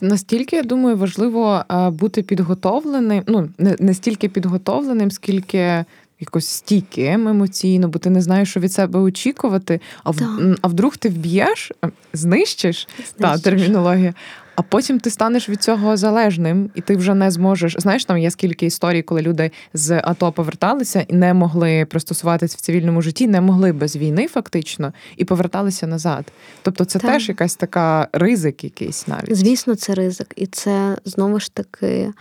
[0.00, 5.84] Настільки, я думаю, важливо бути підготовленим, ну, не, стільки підготовленим, скільки
[6.20, 9.80] якось стійким емоційно, бо ти не знаєш, що від себе очікувати.
[10.04, 10.16] А в,
[10.62, 11.72] а вдруг ти вб'єш,
[12.12, 13.14] знищиш, знищиш.
[13.18, 14.14] та термінологія.
[14.58, 17.76] А потім ти станеш від цього залежним, і ти вже не зможеш.
[17.78, 22.60] Знаєш, там є скільки історій, коли люди з АТО поверталися і не могли пристосуватись в
[22.60, 26.32] цивільному житті, не могли без війни, фактично, і поверталися назад.
[26.62, 27.10] Тобто, це так.
[27.10, 29.36] теж якась така ризик, якийсь навіть.
[29.36, 32.12] Звісно, це ризик, і це знову ж таки.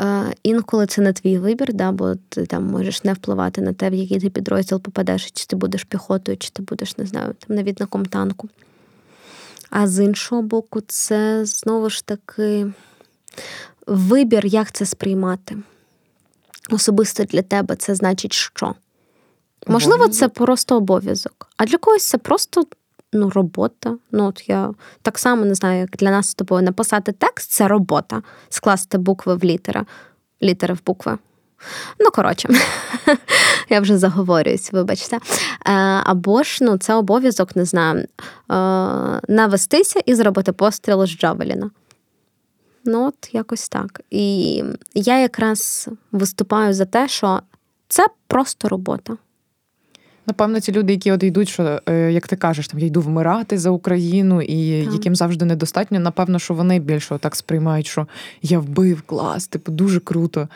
[0.00, 3.90] Е, інколи це не твій вибір, да, бо ти там можеш не впливати на те,
[3.90, 7.56] в який ти підрозділ попадеш, чи ти будеш піхотою, чи ти будеш, не знаю, там
[7.56, 8.48] навідником танку.
[9.70, 12.72] А з іншого боку, це знову ж таки
[13.86, 15.56] вибір, як це сприймати.
[16.70, 18.74] Особисто для тебе це значить що?
[19.66, 22.64] Можливо, це просто обов'язок, а для когось це просто
[23.12, 23.96] ну, робота.
[24.12, 27.68] Ну, от Я так само не знаю, як для нас з тобою написати текст це
[27.68, 29.84] робота, скласти букви в літери,
[30.42, 31.18] літери в букви.
[32.00, 32.48] Ну, коротше,
[33.68, 35.16] я вже заговорююсь, вибачте.
[35.16, 35.20] Е,
[36.04, 38.06] або ж ну, це обов'язок, не знаю, е,
[39.28, 41.70] навестися і зробити постріл з Джавеліна.
[42.84, 44.00] Ну, от якось так.
[44.10, 44.64] І
[44.94, 47.40] я якраз виступаю за те, що
[47.88, 49.16] це просто робота.
[50.26, 53.58] Напевно, ті люди, які от йдуть, що е, як ти кажеш, там я йду вмирати
[53.58, 54.92] за Україну, і так.
[54.92, 58.06] яким завжди недостатньо, напевно, що вони більше так сприймають, що
[58.42, 60.48] я вбив клас, типу дуже круто.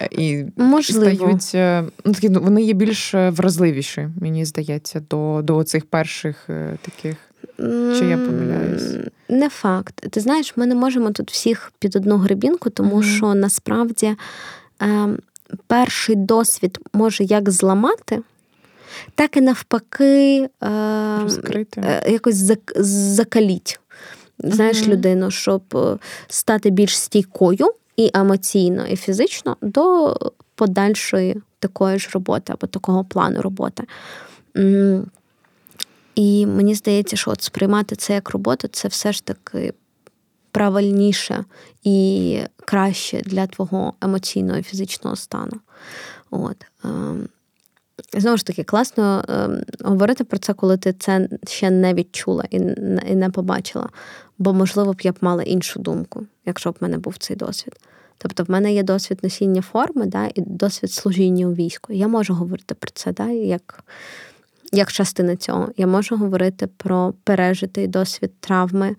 [0.00, 1.16] Е, і Можливо.
[1.16, 6.48] стають е, ну такі вони є більш вразливіші, мені здається, до, до цих перших
[6.82, 7.16] таких.
[7.98, 8.96] Чи я помиляюсь?
[9.28, 10.06] Не факт.
[10.10, 14.16] Ти знаєш, ми не можемо тут всіх під одну грибінку, тому mm що насправді
[14.82, 15.08] е,
[15.66, 18.22] перший досвід може як зламати
[19.14, 22.36] так і навпаки е, якось
[22.76, 23.80] закаліть.
[24.38, 30.16] Знаєш, людину, щоб е, стати більш стійкою і емоційно, і фізично до
[30.54, 33.84] подальшої такої ж роботи або такого плану роботи.
[36.14, 39.74] І мені здається, що от сприймати це як роботу, це все ж таки
[40.50, 41.44] правильніше
[41.84, 45.60] і краще для твого емоційного і фізичного стану.
[46.30, 46.66] От.
[48.14, 49.48] Ем, Знову ж таки, класно е,
[49.84, 52.56] говорити про це, коли ти це ще не відчула і
[53.06, 53.88] і не побачила.
[54.38, 57.74] Бо, можливо, б я б мала іншу думку, якщо б в мене був цей досвід.
[58.18, 61.92] Тобто, в мене є досвід носіння форми, да, і досвід служіння у війську.
[61.92, 63.84] Я можу говорити про це, да, як
[64.72, 65.68] як частина цього.
[65.76, 68.96] Я можу говорити про пережитий досвід травми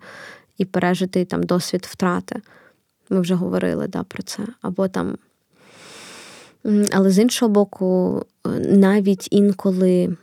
[0.58, 2.42] і пережитий там досвід втрати.
[3.10, 4.42] Ми вже говорили да, про це.
[4.62, 5.18] Або там.
[6.92, 8.22] Але з іншого боку,
[8.68, 10.16] навіть інколи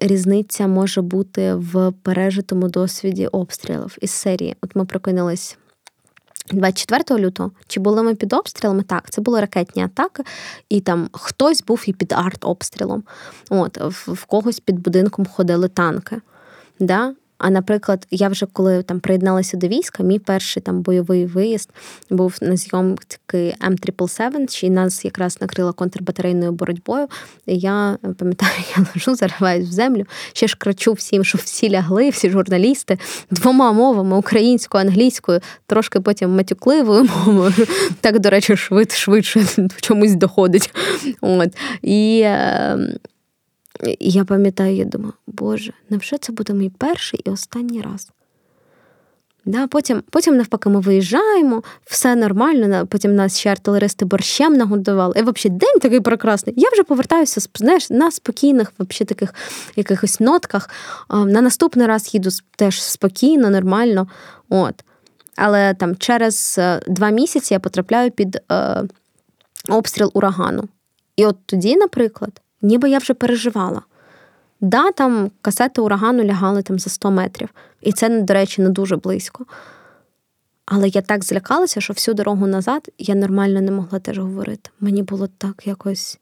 [0.00, 4.56] різниця може бути в пережитому досвіді обстрілів із серії.
[4.62, 5.58] От ми прокинулись
[6.50, 8.82] 24 лютого, чи були ми під обстрілами?
[8.82, 10.22] Так, це були ракетні атаки,
[10.68, 13.02] і там хтось був і під арт-обстрілом.
[13.50, 16.20] От, в когось під будинком ходили танки.
[16.80, 17.14] Да?
[17.42, 21.70] А наприклад, я вже коли там приєдналася до війська, мій перший там бойовий виїзд
[22.10, 27.06] був на зйомки М777, і нас якраз накрила контрбатарейною боротьбою.
[27.46, 32.10] І я пам'ятаю, я лежу, зариваюсь в землю, ще ж кричу всім, що всі лягли,
[32.10, 32.98] всі журналісти
[33.30, 37.52] двома мовами українською, англійською, трошки потім матюкливою мовою.
[38.00, 39.46] Так, до речі, швид, швидше
[39.80, 40.74] чомусь доходить.
[41.20, 41.48] От.
[41.82, 42.88] І ем,
[44.00, 48.10] я пам'ятаю, я думаю, Боже, невже це буде мій перший і останній раз?
[49.44, 55.14] Да, Потім, потім, навпаки, ми виїжджаємо, все нормально, потім нас ще артилеристи борщем нагодували.
[55.16, 56.54] І взагалі день такий прекрасний.
[56.58, 59.34] Я вже повертаюся знаєш, на спокійних, взагалі, таких
[59.76, 60.70] якихось нотках.
[61.10, 64.08] На наступний раз їду теж спокійно, нормально.
[64.48, 64.74] От.
[65.36, 68.82] Але там через е, два місяці я потрапляю під е,
[69.68, 70.68] обстріл урагану.
[71.16, 73.82] І от тоді, наприклад, ніби я вже переживала.
[74.60, 77.48] Да, там касети урагану лягали там за 100 метрів,
[77.80, 79.46] і це, до речі, не дуже близько.
[80.66, 84.70] Але я так злякалася, що всю дорогу назад я нормально не могла теж говорити.
[84.80, 86.18] Мені було так якось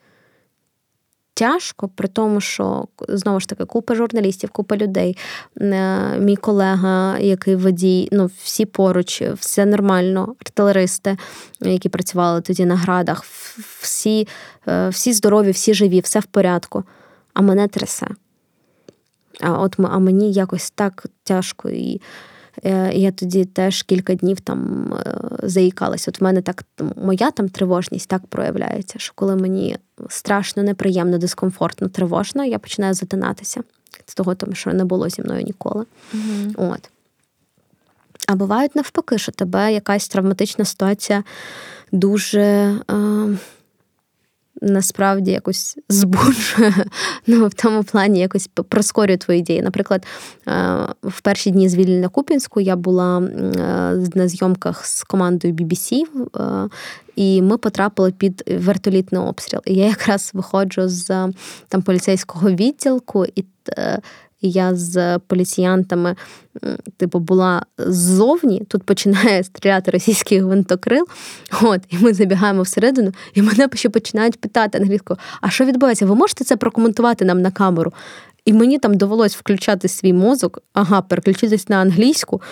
[1.40, 5.16] тяжко, при тому, що знову ж таки купа журналістів, купа людей,
[5.60, 11.16] е, мій колега, який водій, ну всі поруч, все нормально, артилеристи,
[11.60, 13.24] які працювали тоді на градах,
[13.80, 14.28] всі,
[14.68, 16.84] е, всі здорові, всі живі, все в порядку.
[17.34, 18.06] А мене трясе.
[19.40, 22.00] А от а мені якось так тяжко і.
[22.64, 24.92] Е, я тоді теж кілька днів там
[25.42, 26.08] заїкалась.
[26.08, 26.64] От в мене так
[26.96, 29.76] моя там тривожність так проявляється, що коли мені
[30.08, 33.62] страшно, неприємно, дискомфортно, тривожно, я починаю затинатися
[34.06, 35.84] з того, тому що не було зі мною ніколи.
[36.14, 36.90] mm От.
[38.26, 41.24] А бувають навпаки, що тебе якась травматична ситуація
[41.92, 42.40] дуже.
[42.90, 43.38] Е,
[44.62, 46.74] насправді якось збуджує,
[47.26, 49.62] ну в тому плані якось проскорює твої дії.
[49.62, 50.06] Наприклад,
[50.48, 53.22] е, в перші дні звільнення Купінську я була е,
[54.14, 56.68] на зйомках з командою BBC, е,
[57.16, 59.60] і ми потрапили під вертолітний обстріл.
[59.64, 61.06] І я якраз виходжу з
[61.68, 63.44] там поліцейського відділку і.
[64.42, 66.16] Я з поліціянтами,
[66.96, 71.06] типу, була ззовні, тут починає стріляти російський гвинтокрил.
[71.62, 76.06] От, і ми забігаємо всередину, і мене ще починають питати англійською, а що відбувається?
[76.06, 77.92] Ви можете це прокоментувати нам на камеру?
[78.44, 82.42] І мені там довелось включати свій мозок, ага, переключитись на англійську.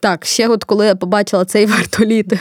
[0.00, 2.32] Так, ще от коли я побачила цей вертоліт,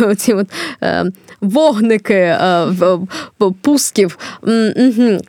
[0.00, 0.46] оці от
[0.82, 2.66] е, вогники е,
[3.60, 4.18] пусків,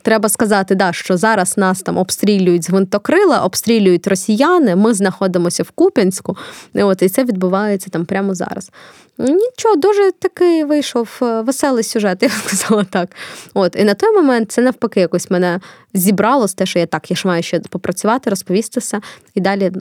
[0.02, 5.72] треба сказати, да, що зараз нас там обстрілюють з гвинтокрила, обстрілюють росіяни, ми знаходимося в
[5.72, 6.38] Куп'янську,
[6.74, 8.72] от, і це відбувається там прямо зараз.
[9.18, 13.16] Нічого, дуже такий вийшов е, веселий сюжет, я б сказала так.
[13.54, 15.60] От, І на той момент це навпаки якось мене
[15.94, 19.02] зібрало з те, що я так, я ж маю ще попрацювати, розповістися
[19.36, 19.72] і далі.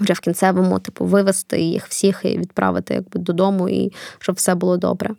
[0.00, 4.76] Вже в кінцевому, типу, вивести їх всіх і відправити якби додому, і щоб все було
[4.76, 5.10] добре.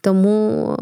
[0.00, 0.78] Тому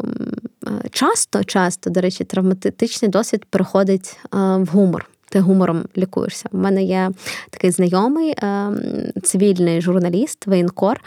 [0.67, 5.09] е, часто, часто, до речі, травматичний досвід переходить е, в гумор.
[5.29, 6.49] Ти гумором лікуєшся.
[6.51, 7.11] У мене є
[7.49, 8.35] такий знайомий
[9.23, 11.01] цивільний журналіст, воєнкор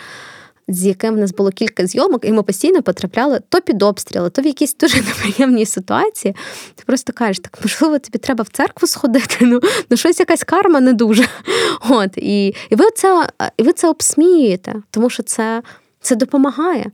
[0.69, 4.43] з яким в нас було кілька зйомок, і ми постійно потрапляли то під обстріли, то
[4.43, 6.37] в якісь дуже неприємні ситуації.
[6.75, 9.37] Ти просто кажеш, так можливо, тобі треба в церкву сходити.
[9.41, 11.25] Ну ну щось якась карма не дуже.
[11.91, 15.63] От і і ви це і ви це обсміюєте, тому що це,
[16.01, 16.91] це допомагає.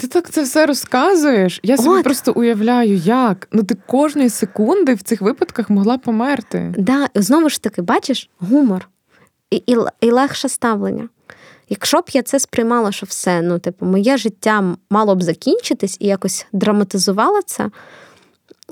[0.00, 1.60] Ти так це все розказуєш.
[1.62, 2.04] Я собі От.
[2.04, 3.48] просто уявляю, як.
[3.52, 6.74] Ну ти кожної секунди в цих випадках могла померти.
[6.78, 8.88] Да, Знову ж таки, бачиш, гумор
[9.50, 11.08] і, і, і легше ставлення.
[11.68, 16.06] Якщо б я це сприймала, що все, ну, типу, моє життя мало б закінчитись і
[16.06, 17.70] якось драматизувала це,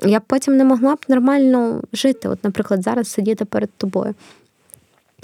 [0.02, 2.28] я б потім не могла б нормально жити.
[2.28, 4.14] От, наприклад, зараз сидіти перед тобою.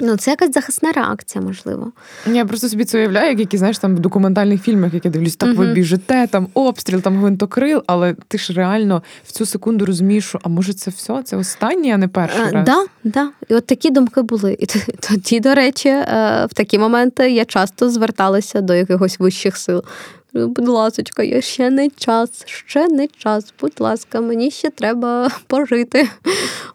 [0.01, 1.93] Ну, це якась захисна реакція, можливо.
[2.27, 5.37] Я просто собі це уявляю, як які, знаєш, там в документальних фільмах, як я дивлюсь,
[5.37, 10.25] так ви біжите, там обстріл, там гвинтокрил, але ти ж реально в цю секунду розумієш,
[10.25, 11.23] що а може це все?
[11.25, 12.65] Це останнє, а не перший Е, раз.
[12.65, 13.29] Да, да.
[13.49, 14.57] І от такі думки були.
[14.61, 14.67] І
[15.01, 19.85] тоді, до речі, е, в такі моменти я часто зверталася до якихось вищих сил.
[20.35, 23.55] Будь ласочка, я ще не час, ще не час.
[23.61, 26.09] Будь ласка, мені ще треба пожити.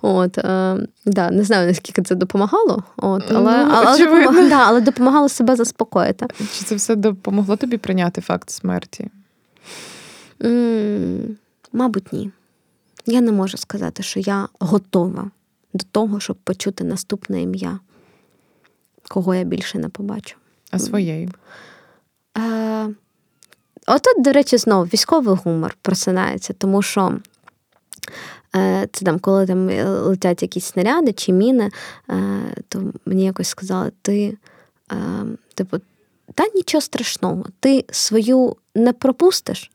[0.01, 4.81] От, е, да, не знаю, наскільки це допомагало, от, але, Ну, але, допомагало, да, але
[4.81, 6.25] допомагало себе заспокоїти.
[6.37, 9.09] Чи це все допомогло тобі прийняти факт смерті?
[10.43, 11.37] М,
[11.73, 12.31] Мабуть, ні.
[13.05, 15.31] Я не можу сказати, що я готова
[15.73, 17.79] до того, щоб почути наступне ім'я,
[19.09, 20.35] кого я більше не побачу.
[20.71, 21.29] А своєї?
[22.37, 22.87] Е,
[23.87, 27.19] отут, до речі, знову військовий гумор просинається, тому що
[28.55, 29.69] е, це там, коли там
[30.05, 31.71] летять якісь снаряди чи міни,
[32.09, 34.37] е, то мені якось сказали, ти,
[34.91, 34.95] е,
[35.53, 35.77] типу,
[36.33, 39.71] та нічого страшного, ти свою не пропустиш,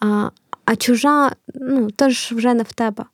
[0.00, 0.30] а,
[0.64, 3.04] а чужа, ну, то ж вже не в тебе.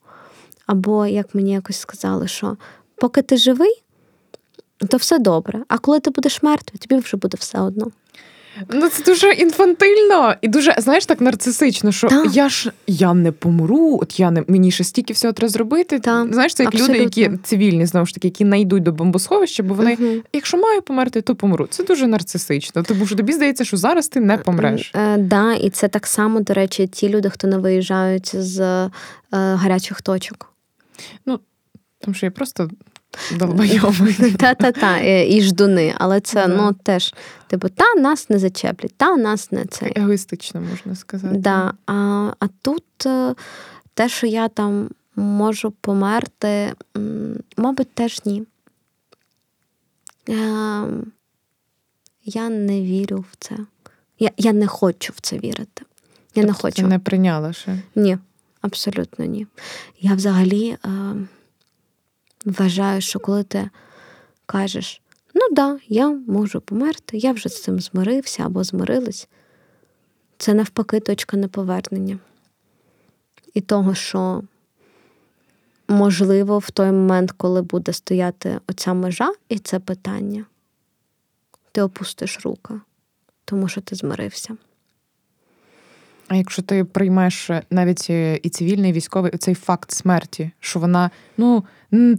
[0.66, 2.56] Або, як мені якось сказали, що
[2.96, 3.82] поки ти живий,
[4.88, 5.64] то все добре.
[5.68, 7.90] А коли ти будеш мертвий, тобі вже буде все одно.
[8.68, 12.36] Ну це дуже інфантильно і дуже, знаєш, так нарцисично, що Так.
[12.36, 15.98] я ж я не помру, от я не мені ще стільки всього треба зробити.
[15.98, 19.62] Так, Знаєш, це як люди, які цивільні, знову ж таки, які не йдуть до бомбосховища,
[19.62, 20.22] бо вони, Мгм.
[20.32, 21.66] якщо маю померти, то помру.
[21.70, 22.82] Це дуже нарцисично.
[22.82, 24.92] Тому що тобі здається, що зараз ти не помреш.
[24.94, 28.90] Е, да, і це так само, до речі, ті люди, хто не виїжджають з е,
[29.30, 30.52] гарячих точок.
[31.26, 31.40] Ну,
[32.00, 32.70] Тому що я просто.
[34.38, 35.94] Та-та-та, е, і ждуни.
[35.96, 37.14] Але це ну теж,
[37.46, 39.92] типу, та нас не зачеплять, та нас не це.
[39.96, 41.36] Егоїстично можна сказати.
[41.38, 41.72] Да.
[41.86, 41.94] А,
[42.38, 43.34] а тут е,
[43.94, 46.72] те, що я там можу померти,
[47.56, 48.42] мабуть, теж ні.
[50.28, 50.34] Е,
[52.24, 53.56] я не вірю в це.
[54.18, 55.82] Я, я не хочу в це вірити.
[56.34, 56.76] Я не Тобто хочу.
[56.76, 57.78] Ти не прийняла ще.
[57.94, 58.18] Ні,
[58.60, 59.46] абсолютно ні.
[60.00, 60.88] Я взагалі е,
[62.44, 63.70] вважаю, що коли ти
[64.46, 65.02] кажеш,
[65.34, 69.28] ну да, я можу померти, я вже з цим змирився або змирилась,
[70.38, 72.18] це навпаки точка неповернення.
[73.54, 74.42] І того, що
[75.88, 80.44] можливо в той момент, коли буде стояти оця межа і це питання,
[81.72, 82.74] ти опустиш руки,
[83.44, 84.56] тому що ти змирився.
[86.28, 91.10] А якщо ти приймеш навіть е, і цивільний, і військовий цей факт смерті, що вона,
[91.36, 91.64] ну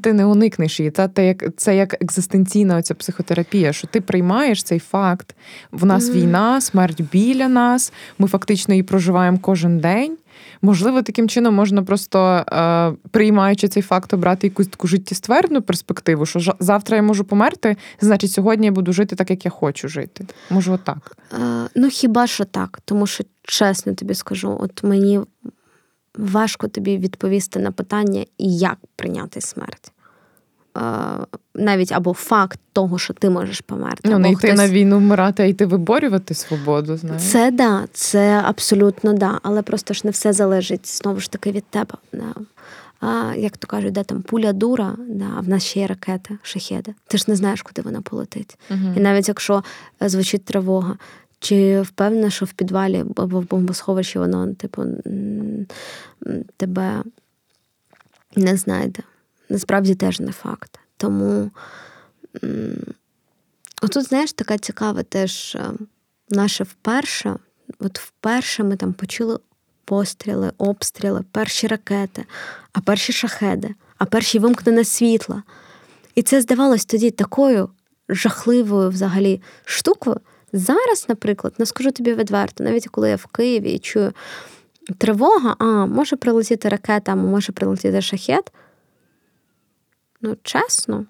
[0.04, 0.92] ти не уникнеш її.
[0.92, 5.36] Та це як це як екзистенційна оця психотерапія, що ти приймаєш цей факт.
[5.72, 6.18] В нас Мгм.
[6.18, 7.94] війна, смерть біля нас.
[8.18, 10.18] Ми фактично її проживаємо кожен день.
[10.62, 16.56] Можливо, таким чином можна просто е, приймаючи цей факт, обрати якусь таку життєствердну перспективу, що
[16.60, 20.26] завтра я можу померти, значить сьогодні я буду жити так, як я хочу жити.
[20.50, 21.18] Може, отак.
[21.34, 21.38] Е,
[21.76, 25.20] ну, хіба що так, тому що чесно тобі скажу, от мені
[26.18, 29.92] важко тобі відповісти на питання, як прийняти смерть.
[30.78, 30.82] Е,
[31.56, 34.10] навіть або факт того, що ти можеш померти.
[34.10, 36.98] Ну, не йти хтось- на війну вмирати, а йти виборювати свободу.
[36.98, 37.24] Знаєш.
[37.24, 39.40] Це да, це абсолютно да.
[39.44, 41.94] Але просто ж не все залежить знову ж таки від тебе.
[42.14, 42.34] Да.
[43.00, 46.38] А, як то кажуть, де там пуля дура, да, а в нас ще є ракети,
[46.42, 46.94] шахеди.
[47.08, 48.58] Ти ж не знаєш, куди вона полетить.
[48.70, 48.94] Мгм.
[48.98, 49.64] І навіть якщо
[50.04, 50.98] е, звучить тривога,
[51.40, 54.86] чи впевнена, що в підвалі або в бомбосховищі воно, типу,
[56.58, 57.04] тебе
[58.36, 59.04] не знайде.
[59.50, 60.80] Насправді теж не факт.
[60.98, 61.52] Тому
[63.82, 65.72] отут, знаєш, така цікава теж е,
[66.30, 67.36] наше вперше.
[67.80, 69.40] От вперше ми там почули
[69.86, 72.26] постріли, обстріли, перші ракети,
[72.74, 75.44] а перші шахеди, а перші вимкнене світла.
[76.16, 77.70] І це здавалось тоді такою
[78.10, 80.20] жахливою взагалі штукою.
[80.56, 84.14] Зараз, наприклад, не скажу тобі відверто, навіть коли я в Києві і чую
[84.98, 88.52] тривога, а може прилетіти ракета, а може прилетіти шахет.
[90.22, 91.06] Ну, чесно,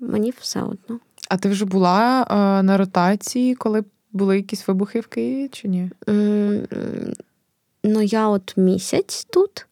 [0.00, 1.00] мені все одно.
[1.28, 5.90] А ти вже була е, на ротації, коли були якісь вибухи в Києві чи ні?
[6.08, 6.66] М,
[7.84, 9.66] Ну, я от місяць тут.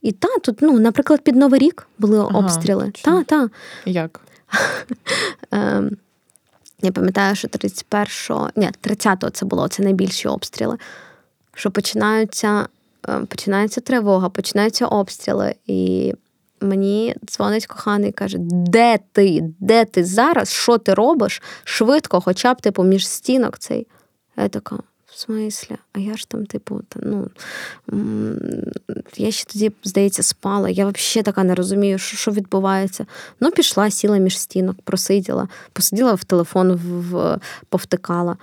[0.00, 2.92] І та, тут, ну, наприклад, під Новий рік були Ага, обстріли.
[3.04, 3.50] Та, та.
[3.84, 4.20] Як?
[6.82, 10.76] Я пам'ятаю, що 31-го, ні, 30-го це було, це найбільші обстріли.
[11.54, 12.68] Що починаються,
[13.08, 15.54] е, починається тривога, починаються обстріли.
[15.66, 16.12] І
[16.60, 19.40] мені дзвонить коханий і каже: Де ти?
[19.60, 20.52] Де ти зараз?
[20.52, 21.42] Що ти робиш?
[21.64, 23.86] Швидко, хоча б типу між стінок цей.
[24.36, 24.78] Я така,
[25.12, 27.30] В смислі, а я ж там, типу, та, ну
[29.16, 30.68] я ще тоді, здається, спала.
[30.68, 33.06] Я взагалі така не розумію, що що відбувається.
[33.40, 38.36] Ну, пішла, сіла між стінок, просиділа, посиділа в телефон, в, в повтикала.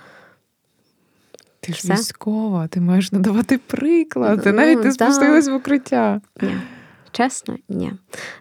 [1.60, 1.92] Ти ж Все?
[1.94, 4.42] військова, ти маєш надавати приклад.
[4.42, 6.20] Ти навіть не спустилась в укриття.
[6.42, 6.56] Ні.
[7.10, 7.92] Чесно, ні.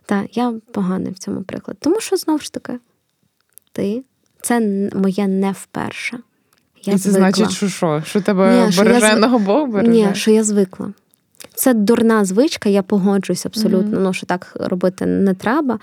[0.06, 1.78] Так, я поганий в цьому приклад.
[1.80, 2.80] Тому що знову ж таки,
[3.72, 4.04] ти
[4.42, 4.60] це
[4.94, 6.20] моє не вперше.
[6.84, 7.32] Я І це звикла.
[7.32, 8.02] значить, що що?
[8.06, 9.92] Що тебе Ні, береженого Бог береже?
[9.92, 10.94] Ні, що я звикла.
[11.54, 14.04] Це дурна звичка, я погоджуюсь абсолютно, mm-hmm.
[14.04, 15.80] ну що так робити не треба,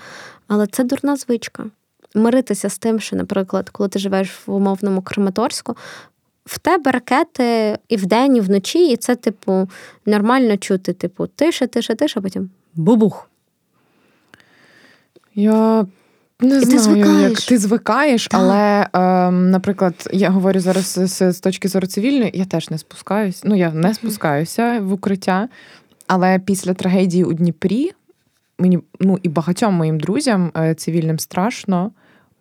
[0.47, 1.65] але це дурна звичка.
[2.15, 5.77] Миритися з тим, що, наприклад, коли ти живеш в умовному Краматорську,
[6.45, 9.69] в тебе ракети і вдень, і вночі, і це, типу,
[10.05, 13.29] нормально чути, типу, тише, тише, тише, а потім бубух.
[15.35, 15.85] Я
[16.41, 17.29] не і знаю, ти звикаєш.
[17.29, 18.41] як ти звикаєш, так.
[18.41, 23.41] але, е, наприклад, я говорю зараз з, з точки зору цивільної, я теж не спускаюсь.
[23.43, 25.49] Ну, я не спускаюся в укриття.
[26.07, 27.91] Але після трагедії у Дніпрі
[28.59, 31.91] мені ну і багатьом моїм друзям е, цивільним страшно,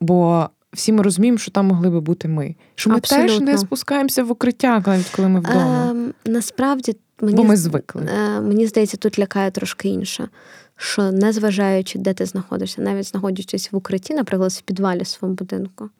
[0.00, 2.54] бо всі ми розуміємо, що там могли би бути ми.
[2.74, 3.28] Що ми Абсолютно.
[3.28, 5.94] теж не спускаємося в укриття, навіть коли ми вдома.
[6.26, 8.08] Е, насправді мені бо ми звикли.
[8.16, 10.28] Е, мені здається, тут лякає трошки інше
[10.76, 15.90] що незважаючи, де ти знаходишся, навіть знаходячись в укритті, наприклад, в підвалі в своєму будинку,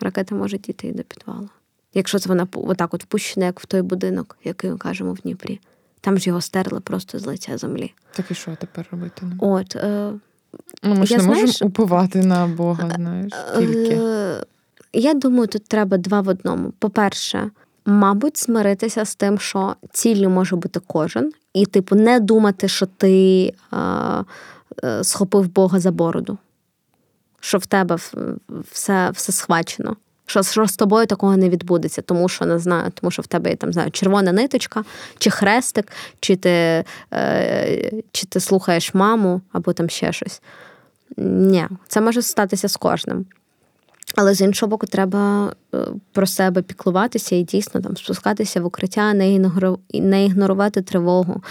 [0.00, 1.48] ракета може дійти і до підвалу.
[1.94, 5.60] Якщо це вона отак от впущена, як в той будинок, який ми кажемо в Дніпрі.
[6.00, 7.94] Там ж його стерли просто з лиця землі.
[8.12, 9.26] Так і що тепер робити?
[9.40, 10.12] От, е,
[10.82, 13.94] Ну, Ми ж я, не знаєш, можемо упивати на Бога, знаєш, тільки.
[13.94, 14.44] Е,
[14.92, 16.72] я думаю, тут треба два в одному.
[16.78, 17.50] По-перше,
[17.86, 23.54] мабуть, змиритися з тим, що ціллю може бути кожен, і, типу, не думати, що ти
[23.70, 24.22] а,
[24.84, 26.38] е, схопив Бога за бороду,
[27.40, 27.96] що в тебе
[28.72, 29.96] все все схвачено.
[30.28, 33.56] Що, що з тобою такого не відбудеться, тому що не знаю, тому що в тебе
[33.56, 34.84] там знаю, червона ниточка,
[35.18, 36.84] чи хрестик, чи ти
[37.14, 40.42] е, чи ти слухаєш маму, або там ще щось.
[41.16, 43.26] Ні, це може статися з кожним.
[44.14, 45.78] Але з іншого боку, треба е,
[46.12, 49.14] про себе піклуватися і дійсно там спускатися в укриття,
[49.92, 51.42] не ігнорувати тривогу.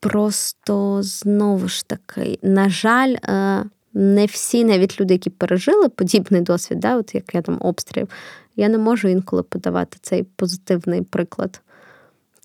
[0.00, 6.80] Просто знову ж таки, на жаль, е, не всі, навіть люди, які пережили подібний досвід,
[6.80, 8.08] да, от як я там обстріл,
[8.56, 11.60] я не можу інколи подавати цей позитивний приклад.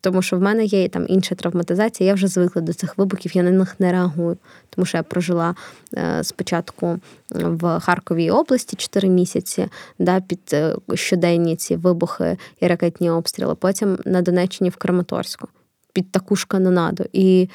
[0.02, 3.44] Тому що в мене є там інша травматизація, я вже звикла до цих вибухів, я
[3.44, 4.38] на них не реагую.
[4.70, 5.56] Тому що я прожила
[5.98, 7.00] е, спочатку
[7.30, 9.68] в Харковій області 4 місяці,
[10.00, 15.48] да, під е, щоденні ці вибухи і ракетні обстріли, потім на Донеччині в Краматорську,
[15.94, 17.06] під таку ж канонаду.
[17.14, 17.50] І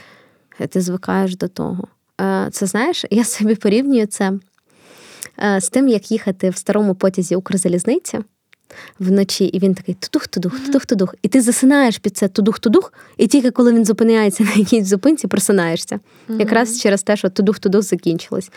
[0.69, 1.89] ти звикаєш до того.
[2.21, 4.33] Е, це знаєш, я собі порівнюю це
[5.59, 8.19] з тим, як їхати в старому потязі Укрзалізниці
[9.01, 11.14] вночі, і він такий тудух-тудух, тудух-тудух.
[11.23, 16.01] І ти засинаєш під це тудух-тудух, і тільки коли він зупиняється на якійсь зупинці, просинаєшся.
[16.29, 16.39] Mm-hmm.
[16.39, 18.51] Якраз через те, що тудух-тудух закінчилось.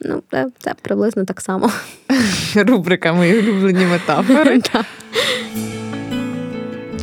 [0.00, 1.70] Ну, це, це приблизно так само.
[2.54, 4.60] Рубрика мої улюблені метафори.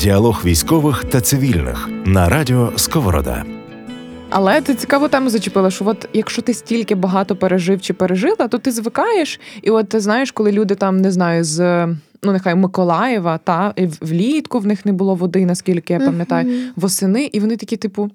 [0.01, 3.45] Діалог військових та цивільних на радіо Сковорода.
[4.29, 8.57] Але ти цікаву тему зачепила, що от якщо ти стільки багато пережив чи пережила, то
[8.57, 11.87] ти звикаєш, і от ти знаєш, коли люди там не знаю, з
[12.23, 17.29] ну нехай Миколаєва, та і влітку в них не було води, наскільки я пам'ятаю, восени,
[17.33, 18.09] і вони такі, типу.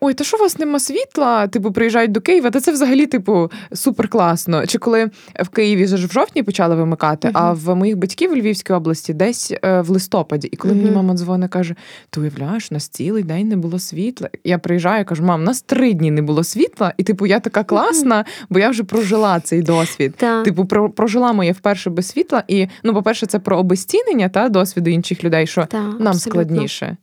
[0.00, 1.46] Ой, та що у вас нема світла?
[1.46, 4.66] Типу, приїжджають до Києва, та це взагалі, типу, супер класно.
[4.66, 7.32] Чи коли в Києві вже в жовтні почали вимикати, uh-huh.
[7.34, 10.48] а в моїх батьків у Львівській області десь е, в листопаді.
[10.52, 10.76] І коли uh-huh.
[10.76, 11.74] мені мама дзвонить, каже:
[12.10, 14.30] Ти уявляєш, у нас цілий день не було світла.
[14.44, 17.64] Я приїжджаю, кажу, мам, у нас три дні не було світла, і типу, я така
[17.64, 20.14] класна, бо я вже прожила цей досвід.
[20.44, 22.42] Типу, про, прожила моє вперше без світла.
[22.48, 26.14] І ну, по-перше, це про обезцінення та досвіду інших людей, що нам абсолютно.
[26.14, 26.96] складніше.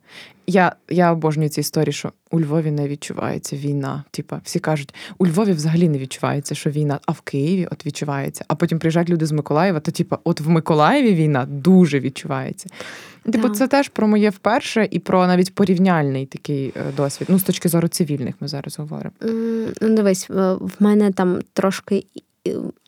[0.48, 4.04] Я я обожнюю ці історії, що у Львові не відчувається війна.
[4.12, 8.46] Типа, всі кажуть, у Львові взагалі не відчувається, що війна, а в Києві от відчувається.
[8.48, 12.70] А потім приїжджають люди з Миколаєва, то типа, от в Миколаєві війна дуже відчувається.
[13.32, 17.28] Типу, це теж про моє вперше і про навіть порівняльний такий е, досвід.
[17.32, 19.14] Ну, з точки зору цивільних, ми зараз говоримо.
[19.82, 22.06] Ну, дивись, в мене там трошки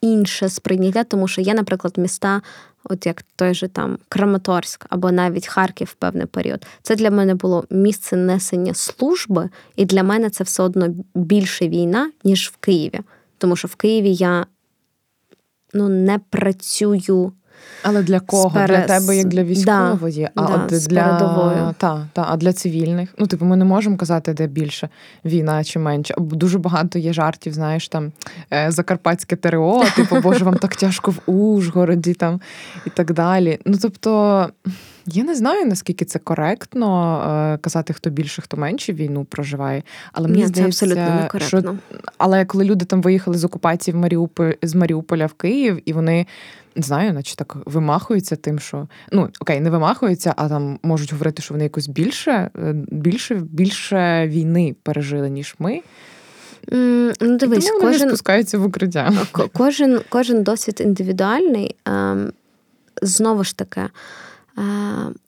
[0.01, 2.41] інше сприйняття, тому що є, наприклад, міста,
[2.89, 6.65] от як той же там Краматорськ або навіть Харків в певний період.
[6.81, 12.11] Це для мене було місце несення служби, і для мене це все одно більше війна,
[12.23, 12.99] ніж в Києві.
[13.37, 14.45] Тому що в Києві я
[15.73, 17.33] ну, не працюю.
[17.83, 18.49] Але для кого?
[18.49, 18.77] Сперес...
[18.77, 23.09] Для тебе, як для військової, да, а да, от для та, та, а для цивільних.
[23.17, 24.89] Ну, типу, ми не можемо казати, де більше
[25.25, 26.13] війна чи менше.
[26.17, 28.11] Дуже багато є жартів, знаєш, там
[28.53, 32.41] е, Закарпатське ТРО, типу, Боже, вам так тяжко в Ужгороді там
[32.85, 33.59] і так далі.
[33.65, 34.49] Ну, тобто.
[35.07, 37.17] Я не знаю, наскільки це коректно
[37.53, 39.83] е, казати, хто більше, хто менше війну проживає.
[40.13, 41.77] Але мені Ні, здається, це абсолютно некоректно.
[41.89, 41.99] Що...
[42.17, 46.25] Але коли люди там виїхали з окупації в Маріуполь з Маріуполя в Київ, і вони
[46.75, 51.41] не знаю, наче так вимахуються тим, що ну окей, не вимахуються, а там можуть говорити,
[51.41, 55.81] що вони якось більше, е, більше, більше війни пережили, ніж ми.
[56.67, 59.13] Mm, ну, дивись, і тому кожен вони спускаються в укриття.
[59.53, 61.75] Кожен кожен досвід індивідуальний.
[61.85, 62.31] Ем,
[63.01, 63.81] знову ж таки,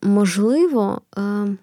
[0.02, 1.58] можливо, ем,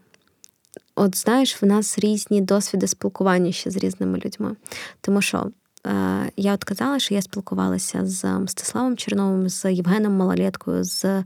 [0.94, 4.56] от знаєш, в нас різні досвіди спілкування ще з різними людьми.
[5.00, 5.50] Тому що
[5.86, 11.24] Е, я от казала, що я спілкувалася з Мстиславом Черновим, з Євгеном Малолеткою, з е,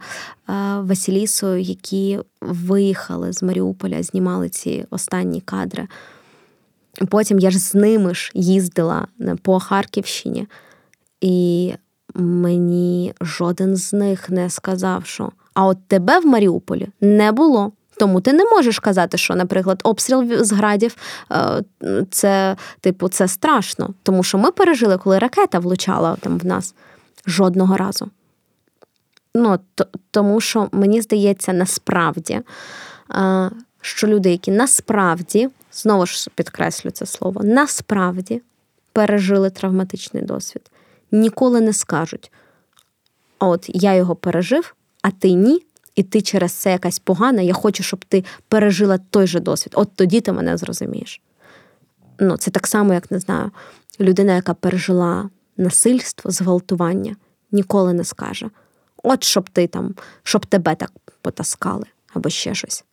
[0.80, 5.88] Василісою, які виїхали з Маріуполя, знімали ці останні кадри.
[7.08, 9.06] Потім я ж з ними ж їздила
[9.42, 10.46] по Харківщині,
[11.20, 11.74] і
[12.14, 17.72] мені жоден з них не сказав, що а от тебе в Маріуполі не було.
[17.96, 20.96] Тому ти не можеш казати, що, наприклад, обстріл з градів
[21.32, 21.62] е,
[22.10, 23.94] це, типу, це страшно.
[24.02, 26.74] Тому що ми пережили, коли ракета влучала там в нас
[27.26, 28.10] жодного разу.
[29.34, 32.40] Ну, то, Тому що мені здається, насправді,
[33.14, 33.50] е,
[33.80, 38.42] що люди, які насправді, знову ж підкреслю це слово, насправді
[38.92, 40.70] пережили травматичний досвід,
[41.12, 42.32] ніколи не скажуть:
[43.38, 45.62] от я його пережив, а ти ні
[45.94, 49.72] і ти через це якась погана, я хочу, щоб ти пережила той же досвід.
[49.76, 51.20] От тоді ти мене зрозумієш.
[52.18, 53.50] Ну, Це так само, як не знаю,
[54.00, 57.16] людина, яка пережила насильство, зґвалтування,
[57.52, 58.50] ніколи не скаже:
[59.02, 60.92] от щоб ти там, щоб тебе так
[61.22, 61.84] потаскали,
[62.14, 62.84] або ще щось.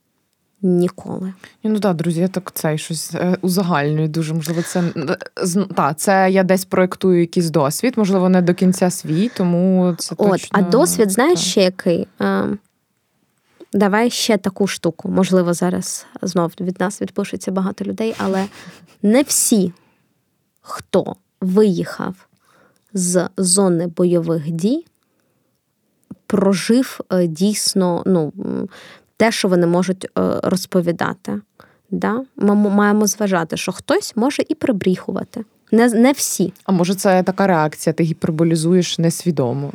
[0.67, 1.33] Ніколи.
[1.63, 4.33] Ну так, друзі, я так це щось е, узагальнюю дуже.
[4.33, 4.83] Можливо, це
[5.75, 10.31] та, це я десь проєктую якийсь досвід, можливо, не до кінця свій, тому це От,
[10.31, 10.59] точно...
[10.59, 12.07] А досвід, знаєш, ще який?
[12.19, 12.59] Ем,
[13.73, 15.09] Давай ще таку штуку.
[15.09, 18.45] Можливо, зараз знов від нас відпишеться багато людей, але
[19.03, 19.73] не всі,
[20.61, 22.27] хто виїхав
[22.93, 24.85] з зони бойових дій,
[26.27, 28.33] прожив е, дійсно ну,
[29.17, 30.09] те, що вони можуть е,
[30.43, 31.41] розповідати.
[31.91, 32.21] Да?
[32.35, 35.43] Ми маємо зважати, що хтось може і прибріхувати.
[35.71, 36.53] Не не всі.
[36.65, 39.71] А може, це така реакція, ти гіперболізуєш несвідомо.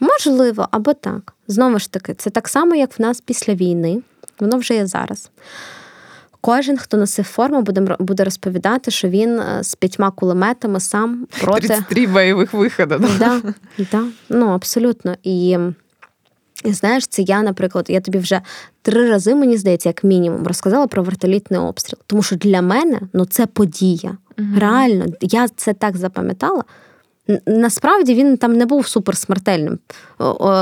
[0.00, 1.34] Можливо, або так.
[1.48, 4.02] Знову ж таки, це так само, як в нас після війни,
[4.40, 5.30] воно вже є зараз.
[6.40, 11.68] Кожен, хто носив форму, буде буде розповідати, що він е, з п'ятьма кулеметами сам проти
[11.68, 13.04] 33 бойових виходу.
[13.18, 13.42] Да,
[13.92, 15.16] да, Ну, абсолютно.
[15.22, 15.58] І,
[16.64, 18.40] і знаєш, це я, наприклад, я тобі вже
[18.82, 21.98] три рази, мені здається, як мінімум, розказала про вертолітний обстріл.
[22.06, 24.16] Тому що для мене ну, це подія.
[24.38, 24.48] Угу.
[24.58, 26.64] Реально, я це так запам'ятала.
[27.46, 29.78] Насправді він там не був суперсмертельним.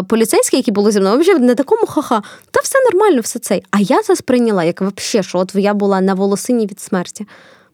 [0.08, 3.62] Поліцейські, які були зі мною, взагалі не такому ха-ха, та все нормально, все цей.
[3.70, 7.26] А я це сприйняла, як взагалі, що от я була на волосині від смерті.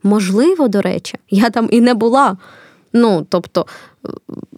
[0.03, 2.37] Можливо, до речі, я там і не була.
[2.93, 3.67] Ну, тобто,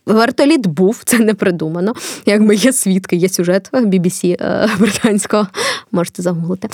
[0.07, 1.95] Вертоліт був, це не придумано.
[2.27, 5.47] Якби є свідки, є сюжет BBC е, британського,
[5.93, 6.69] можете загуглити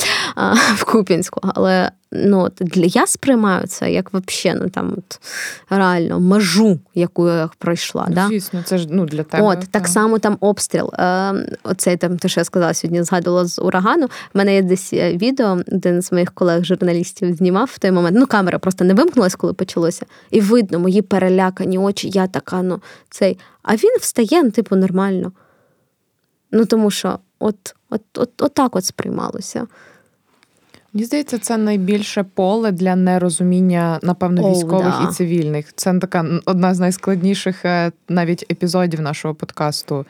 [0.77, 1.41] в Куп'янську.
[1.55, 5.21] Але ну, для я сприймаю це як взагалі, ну там от,
[5.71, 8.07] реально межу, яку я пройшла.
[8.09, 8.27] Ну, да?
[8.29, 9.45] Звісно, це ж ну, для тебе.
[9.45, 9.89] От, так та.
[9.89, 10.91] само там обстріл.
[10.95, 14.07] Е, Оцей там, те, що я сказала сьогодні, згадувала з урагану.
[14.07, 18.17] У мене є десь е, відео, один з моїх колег-журналістів знімав в той момент.
[18.21, 20.07] Ну, камера просто не вимкнулась, коли почалося.
[20.31, 23.39] І видно, мої перелякані очі, я така, ну, цей.
[23.63, 25.33] А він встає, ну, типу, нормально.
[26.53, 29.67] Ну, тому що от, от, от, от так от сприймалося.
[30.93, 35.09] Мені здається, це найбільше поле для нерозуміння, напевно, oh, військових да.
[35.11, 35.73] і цивільних.
[35.75, 40.07] Це така одна з найскладніших е, навіть епізодів нашого подкасту,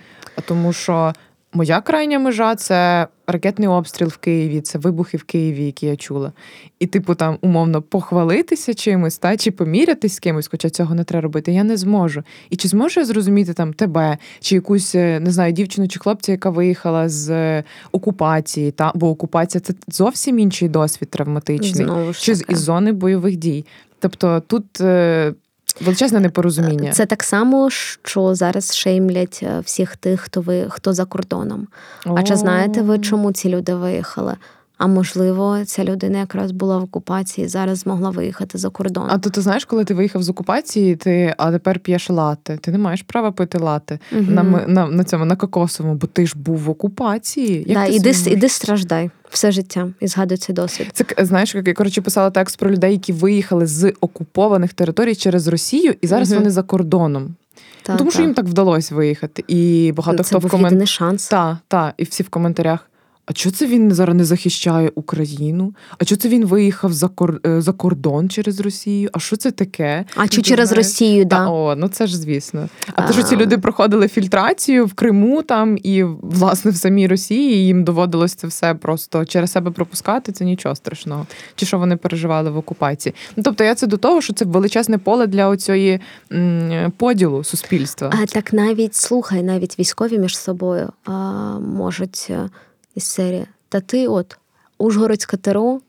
[0.49, 1.13] тому що
[1.57, 6.33] Моя крайня межа це ракетний обстріл в Києві, це вибухи в Києві, які я чула.
[6.79, 11.23] І, типу, там умовно похвалитися чимось, та чи помірятись з кимось, хоча цього не треба
[11.23, 12.23] робити, я не зможу.
[12.51, 16.33] І чи зможу я зрозуміти там тебе, чи якусь е, не знаю, дівчину чи хлопця,
[16.33, 22.45] яка виїхала з е, окупації, та бо окупація це зовсім інший досвід травматичний, чи з
[22.49, 23.65] із зони бойових дій.
[23.99, 25.35] Тобто тут е,
[25.81, 26.93] Величезне непорозуміння.
[26.93, 31.66] Це так само, що зараз шеймлять е, всіх тих, хто ви хто за кордоном.
[32.05, 34.37] А чи знаєте ви, чому ці люди виїхали?
[34.79, 39.07] А можливо, ця людина якраз була в окупації, зараз змогла виїхати за кордон.
[39.09, 42.59] А то ти знаєш, коли ти виїхав з окупації, ти а тепер п'єш лати.
[42.61, 44.22] Ти не маєш права пити лати угу.
[44.29, 47.64] на на, на цьому на кокосовому, бо ти ж був в окупації.
[47.66, 50.91] Як да, ти іди, іди страждай все життя і згадуй цей досвід.
[50.93, 55.49] Це знаєш, як я коротше писала текст про людей, які виїхали з окупованих територій через
[55.49, 56.39] Росію, і зараз угу.
[56.39, 57.35] вони за кордоном.
[57.83, 58.14] Та, ну, Тому та.
[58.14, 59.45] що їм так вдалося виїхати.
[59.49, 60.89] І багато це хто був в комент...
[60.89, 61.29] шанс.
[61.29, 62.91] Та, та, і всі в коментарях.
[63.27, 65.74] А чого це він зараз не захищає Україну?
[65.99, 67.41] А чого це він виїхав за кор...
[67.47, 69.11] Е, за кордон через Росію?
[69.12, 70.05] А що це таке?
[70.16, 70.87] А чи через знаєш?
[70.87, 71.37] Росію, да.
[71.37, 72.68] Та, о, ну це ж звісно.
[72.87, 77.07] А, а те, що ці люди проходили фільтрацію в Криму там і власне в самій
[77.07, 80.33] Росії, і їм доводилось це все просто через себе пропускати.
[80.33, 81.27] Це нічого страшного.
[81.55, 83.14] Чи що вони переживали в окупації?
[83.37, 86.01] Ну тобто я це до того, що це величезне поле для оцієї
[86.33, 88.12] м, поділу суспільства.
[88.22, 91.12] А так навіть слухай, навіть військові між собою а,
[91.59, 92.31] можуть.
[92.97, 94.39] Із серії Та ти от
[94.79, 95.81] Ужгородська ТРО,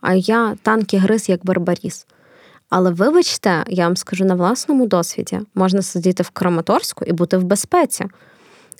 [0.00, 2.06] а я танки гриз як барбаріс.
[2.70, 7.44] Але вибачте, я вам скажу на власному досвіді, можна сидіти в Краматорську і бути в
[7.44, 8.06] безпеці.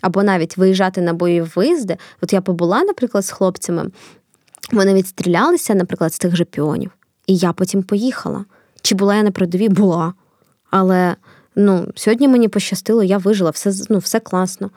[0.01, 1.97] Або навіть виїжджати на бойові виїзди.
[2.20, 3.91] От я побула, наприклад, з хлопцями,
[4.72, 6.91] вони відстрілялися, наприклад, з тих же піонів.
[7.26, 8.45] І я потім поїхала.
[8.83, 9.68] Чи була я на передовій?
[9.68, 10.12] Була.
[10.70, 11.16] Але
[11.57, 14.70] ну, сьогодні мені пощастило, я вижила, все ну, все класно.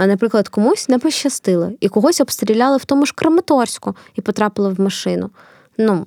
[0.00, 4.80] А, наприклад, комусь не пощастило, і когось обстріляли в тому ж Краматорську і потрапили в
[4.80, 5.30] машину.
[5.78, 6.06] Ну,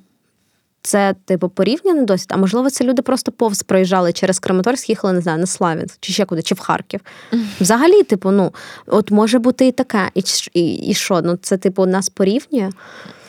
[0.82, 2.28] це, типу, порівняний досвід.
[2.30, 6.12] А можливо, це люди просто повз проїжджали через Краматорськ, їхали, не знаю, на Славянськ, чи
[6.12, 7.00] ще куди, чи в Харків.
[7.60, 8.52] Взагалі, типу, ну,
[8.86, 10.10] от може бути і таке.
[10.14, 10.22] І
[10.54, 11.22] і, і що?
[11.22, 12.70] Ну, це, типу, нас порівнює.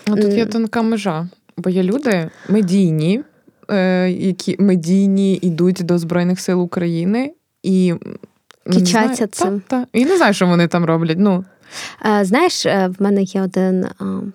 [0.07, 3.23] Ну, Тут є тонка межа, бо є люди медійні,
[3.69, 7.33] е, які медійні йдуть до Збройних сил України.
[7.63, 7.93] І
[8.71, 9.61] Кічаться цим.
[9.67, 9.87] Та, та.
[9.93, 11.17] І не знаю, що вони там роблять.
[11.19, 11.45] Ну.
[12.05, 13.91] Е, знаєш, е, в мене є один е,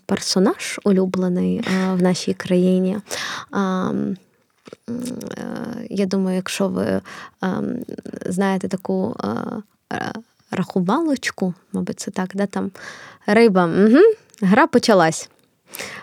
[0.07, 2.99] персонаж улюблений в нашій країні.
[5.91, 7.01] Я думаю, якщо ви
[8.27, 9.17] знаєте таку
[10.51, 12.71] рахувалочку, мабуть, це так, де там
[13.27, 14.03] риба, угу,
[14.41, 15.31] гра почалась.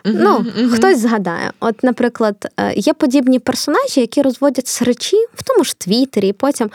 [0.03, 0.69] Ну, uh-huh.
[0.69, 1.51] Хтось згадає.
[1.59, 6.69] От, наприклад, е, є подібні персонажі, які розводять срачі в тому ж Твіттері, і потім,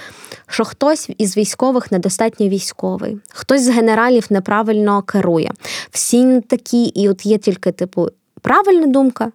[0.47, 5.51] що хтось із військових недостатньо військовий, хтось з генералів неправильно керує.
[5.91, 8.09] Всі такі, і от є тільки, типу,
[8.41, 9.33] правильна думка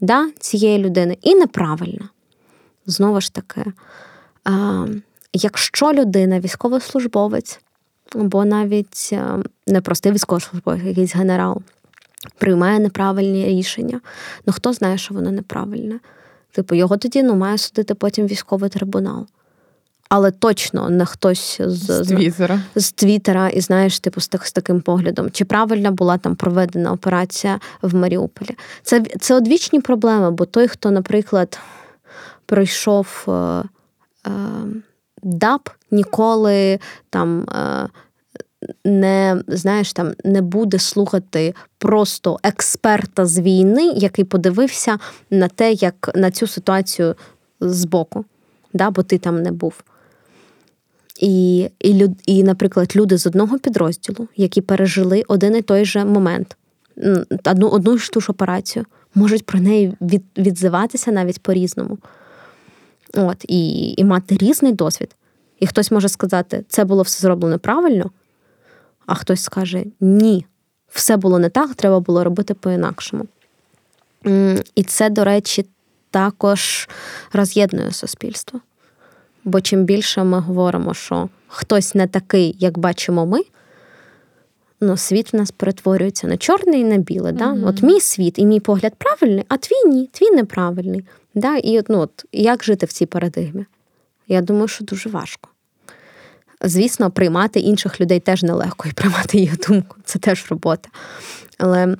[0.00, 2.08] да, цієї людини і неправильна.
[2.86, 3.64] Знову ж таки,
[4.48, 4.52] е,
[5.32, 7.60] якщо людина військовослужбовець,
[8.14, 9.24] або навіть е,
[9.66, 11.62] не військовослужбовець, якийсь генерал
[12.38, 14.00] приймає неправильні рішення.
[14.46, 16.00] Ну хто знає, що воно неправильне?
[16.52, 19.26] Типу, його тоді ну, має судити потім військовий трибунал.
[20.08, 24.52] Але точно не хтось з з Твіттера, з Твіттера і знаєш, типу, з, так, з
[24.52, 28.56] таким поглядом, чи правильно була там проведена операція в Маріуполі.
[28.82, 31.58] Це це одвічні проблеми, бо той, хто, наприклад,
[32.46, 33.62] пройшов е, е,
[35.22, 36.78] ДАП, ніколи
[37.10, 37.42] там.
[37.42, 37.88] Е,
[38.84, 44.98] не знаєш, там не буде слухати просто експерта з війни, який подивився
[45.30, 47.14] на те, як на цю ситуацію
[47.60, 48.24] збоку,
[48.72, 49.82] да, бо ти там не був.
[51.20, 56.56] І, і, і, наприклад, люди з одного підрозділу, які пережили один і той же момент,
[57.44, 61.98] одну одну ж ту ж операцію, можуть про неї від, відзиватися навіть по-різному.
[63.14, 65.16] От, І і мати різний досвід.
[65.60, 68.10] І хтось може сказати, це було все зроблено правильно,
[69.10, 70.46] а хтось скаже ні,
[70.88, 73.26] все було не так, треба було робити по-інакшому.
[74.74, 75.66] І це, до речі,
[76.10, 76.88] також
[77.32, 78.60] роз'єднує суспільство.
[79.44, 83.40] Бо чим більше ми говоримо, що хтось не такий, як бачимо ми,
[84.80, 87.32] ну, світ в нас перетворюється на чорне і на біле.
[87.32, 87.52] Да?
[87.52, 87.68] Mm-hmm.
[87.68, 91.04] От мій світ і мій погляд правильний, а твій ні, твій неправильний.
[91.34, 91.56] Да?
[91.56, 93.66] І ну, от, як жити в цій парадигмі?
[94.28, 95.50] Я думаю, що дуже важко.
[96.64, 99.96] Звісно, приймати інших людей теж нелегко і приймати їх думку.
[100.04, 100.88] Це теж робота.
[101.58, 101.96] Але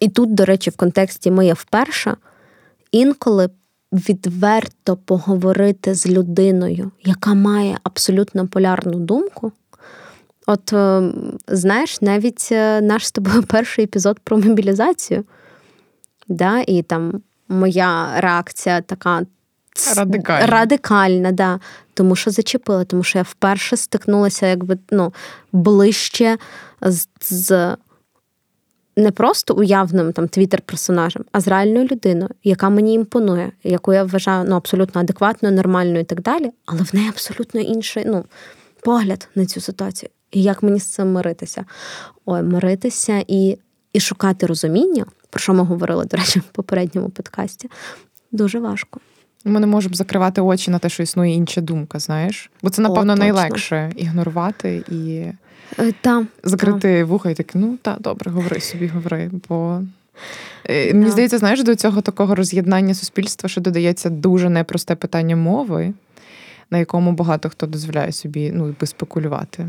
[0.00, 2.16] і тут, до речі, в контексті моє вперше
[2.92, 3.48] інколи
[3.92, 9.52] відверто поговорити з людиною, яка має абсолютно полярну думку.
[10.46, 11.12] От, е,
[11.48, 15.24] знаєш, навіть е, наш з тобою перший епізод про мобілізацію,
[16.28, 19.22] да, і там моя реакція така
[19.96, 20.46] Радикальна.
[20.46, 21.60] Радикальна, да.
[21.94, 25.12] Тому що зачепила, тому що я вперше стикнулася якби ну,
[25.52, 26.38] ближче
[26.82, 27.76] з, з
[28.96, 34.44] не просто уявним там твіттер-персонажем, а з реальною людиною, яка мені імпонує, яку я вважаю
[34.48, 38.24] ну, абсолютно адекватною, нормальною і так далі, але в неї абсолютно інший ну,
[38.80, 40.10] погляд на цю ситуацію.
[40.30, 41.64] І як мені з цим миритися?
[42.24, 43.58] Ой, миритися і
[43.92, 47.70] і шукати розуміння, про що ми говорили, до речі, в попередньому подкасті,
[48.32, 49.00] дуже важко.
[49.44, 52.50] Ми не можемо закривати очі на те, що існує інша думка, знаєш?
[52.62, 55.24] Бо це, напевно, О, найлегше ігнорувати і
[55.78, 57.04] Е, Та, закрити та.
[57.04, 59.30] вуха і так, ну та добре, говори собі, говори.
[59.48, 59.82] Бо
[60.64, 65.92] е, мені здається, знаєш, до цього такого роз'єднання суспільства, що додається дуже непросте питання мови,
[66.70, 69.66] на якому багато хто дозволяє собі ну, спекулювати.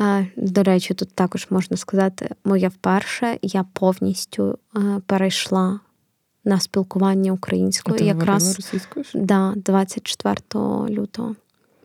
[0.00, 4.58] Е, До речі, тут також можна сказати, моя вперше я повністю
[5.06, 5.80] перейшла
[6.44, 7.96] на спілкування українською.
[7.96, 9.04] А ти якраз російською?
[9.14, 10.36] да, 24
[10.88, 11.34] лютого.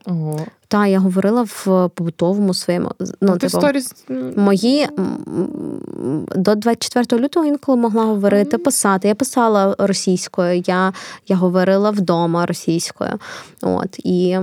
[0.05, 0.39] Ого.
[0.67, 2.91] Та я говорила в побутовому своєму
[3.21, 3.95] ну, ти типу, сторіс...
[4.35, 4.87] мої
[6.35, 9.07] до 24 лютого інколи могла говорити, писати.
[9.07, 10.93] Я писала російською, я
[11.27, 13.11] я говорила вдома російською.
[13.61, 14.37] От і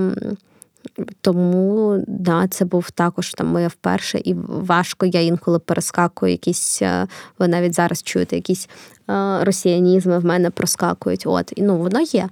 [1.20, 5.06] тому да, це був також там моє вперше, і важко.
[5.06, 6.82] Я інколи перескакую якісь.
[6.82, 7.06] Е,
[7.38, 8.68] ви навіть зараз чуєте якісь
[9.10, 11.22] е, росіянізми в мене проскакують.
[11.26, 12.28] От і ну воно є.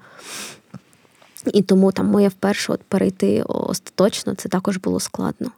[1.53, 5.51] І тому там моє вперше от перейти остаточно це також було складно.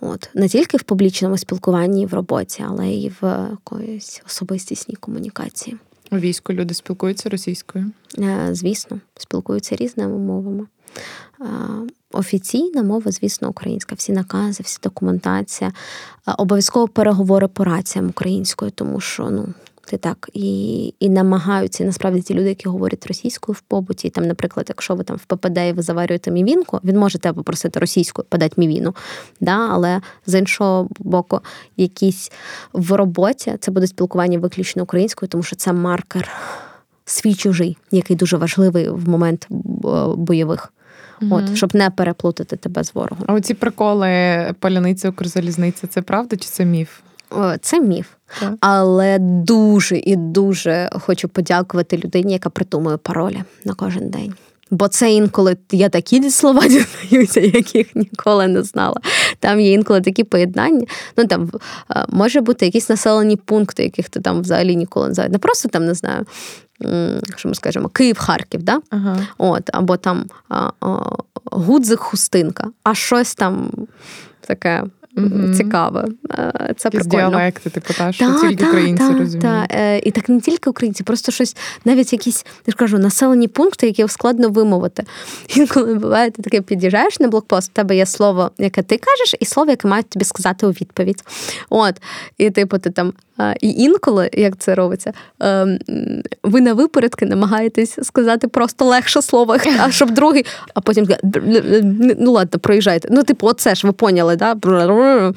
[0.00, 5.76] От Не тільки в публічному спілкуванні в роботі, але й в якоїсь особистісній комунікації.
[6.10, 7.90] У війську люди спілкуються російською?
[8.18, 10.66] Е, звісно, спілкуються різними мовами.
[11.40, 11.46] Е,
[12.12, 15.72] офіційна мова, звісно, українська, всі накази, всі документація,
[16.28, 19.48] е, обов'язково переговори по раціям українською, тому що ну,
[19.86, 21.84] ти так і і намагаються.
[21.84, 25.24] І насправді ті люди, які говорять російською в побуті, там, наприклад, якщо ви там в
[25.24, 28.94] ППД і ви заварюєте мівінку, він може тебе попросити російською подати мівіну.
[29.40, 29.68] Да?
[29.70, 31.40] Але з іншого боку,
[31.76, 32.32] якісь
[32.72, 36.30] в роботі це буде спілкування виключно українською, тому що це маркер
[37.06, 39.46] свій чужий, який дуже важливий в момент
[40.16, 40.72] бойових.
[41.30, 43.24] От, щоб не переплутати тебе з ворогом.
[43.26, 44.08] А оці приколи
[44.60, 46.88] паляниця, Укрзалізниця, це правда чи це міф?
[47.60, 48.06] Це міф.
[48.40, 48.54] Так.
[48.60, 54.34] Але дуже і дуже хочу подякувати людині, яка придумує паролі на кожен день.
[54.70, 58.96] Бо це інколи я такі слова дізнаюся, яких ніколи не знала.
[59.40, 60.86] Там є інколи такі поєднання.
[61.16, 61.50] Ну там
[62.08, 65.32] може бути якісь населені пункти, яких ти там взагалі ніколи не знаєш.
[65.32, 66.26] Не просто там не знаю.
[67.36, 68.80] Що ми скажемо, Київ-Харків, да?
[68.90, 69.18] Ага.
[69.38, 70.86] От, або там а, а,
[71.44, 73.70] Гудзик-Хустинка, а щось там
[74.40, 74.84] таке
[75.16, 76.08] mm цікаве.
[76.30, 77.30] Е, це Якісь прикольно.
[77.30, 79.42] діалекти, типу, та, що тільки та, українці та, розуміють.
[79.42, 79.66] Та.
[79.70, 83.86] Е, і так не тільки українці, просто щось, навіть якісь, я ж кажу, населені пункти,
[83.86, 85.04] які складно вимовити.
[85.48, 89.44] Інколи буває, ти таке під'їжджаєш на блокпост, у тебе є слово, яке ти кажеш, і
[89.44, 91.22] слово, яке мають тобі сказати у відповідь.
[91.70, 92.02] От,
[92.38, 93.12] І типу, ти там.
[93.60, 95.78] І інколи, як це робиться, ем,
[96.42, 101.06] ви на випередки намагаєтесь сказати просто легше слово, а щоб другий, а потім
[102.18, 103.08] ну ладно, проїжджайте.
[103.12, 104.54] Ну, типу, оце ж ви поняли, да?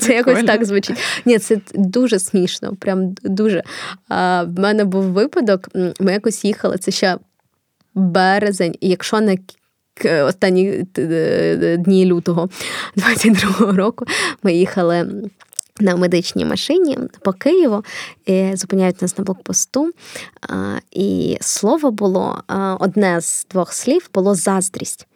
[0.00, 0.98] Це якось так звучить.
[1.24, 3.62] Ні, це дуже смішно, прям дуже.
[4.08, 5.68] В мене був випадок,
[6.00, 7.16] ми якось їхали, це ще
[7.94, 9.38] березень, і якщо не
[10.26, 10.86] останні
[11.78, 12.48] дні лютого
[12.96, 14.04] 22-го року
[14.42, 15.06] ми їхали.
[15.80, 17.84] На медичній машині по Києву
[18.26, 19.90] і зупиняють нас на блокпосту.
[20.90, 22.42] І слово було
[22.80, 25.06] одне з двох слів було заздрість.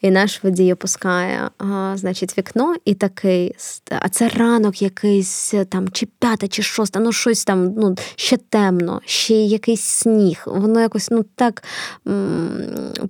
[0.00, 1.50] І наш водій опускає,
[1.94, 3.54] значить, вікно, і такий,
[3.90, 9.00] а це ранок якийсь там, чи п'ята, чи шоста, ну щось там, ну, ще темно,
[9.04, 10.42] ще якийсь сніг.
[10.46, 11.64] Воно якось ну так
[12.08, 13.08] м-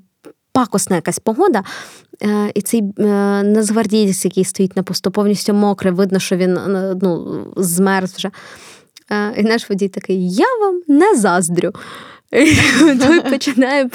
[0.56, 1.62] пакосна якась погода.
[2.22, 3.04] Е, і цей е,
[3.42, 6.58] нацгвардієць, який стоїть на посту, повністю мокрий, видно, що він
[7.02, 8.30] ну, змерз вже.
[9.10, 11.72] Е, і наш водій такий: Я вам не заздрю.
[13.06, 13.90] Той починає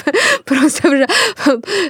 [0.45, 1.07] просто вже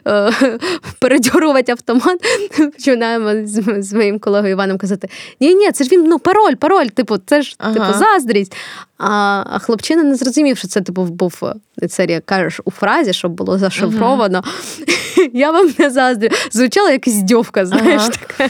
[0.08, 0.60] е,
[1.00, 2.20] передьорувати автомат.
[2.58, 3.48] Починаємо
[3.82, 5.10] з моїм колегою Іваном казати:
[5.40, 7.74] Ні, ні, це ж він ну, пароль, пароль, типу, це ж ага.
[7.74, 8.56] типу заздрість.
[9.04, 11.44] А а хлопчина не зрозумів, що це типу був
[11.90, 14.40] це кажеш у фразі, щоб було зашифровано.
[14.40, 15.30] Uh-huh.
[15.34, 16.30] Я вам не заздрю.
[16.52, 18.20] Звучала якась дьовка, знаєш, uh-huh.
[18.28, 18.50] таке.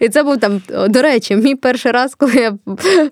[0.00, 2.58] І це був там, до речі, мій перший раз, коли я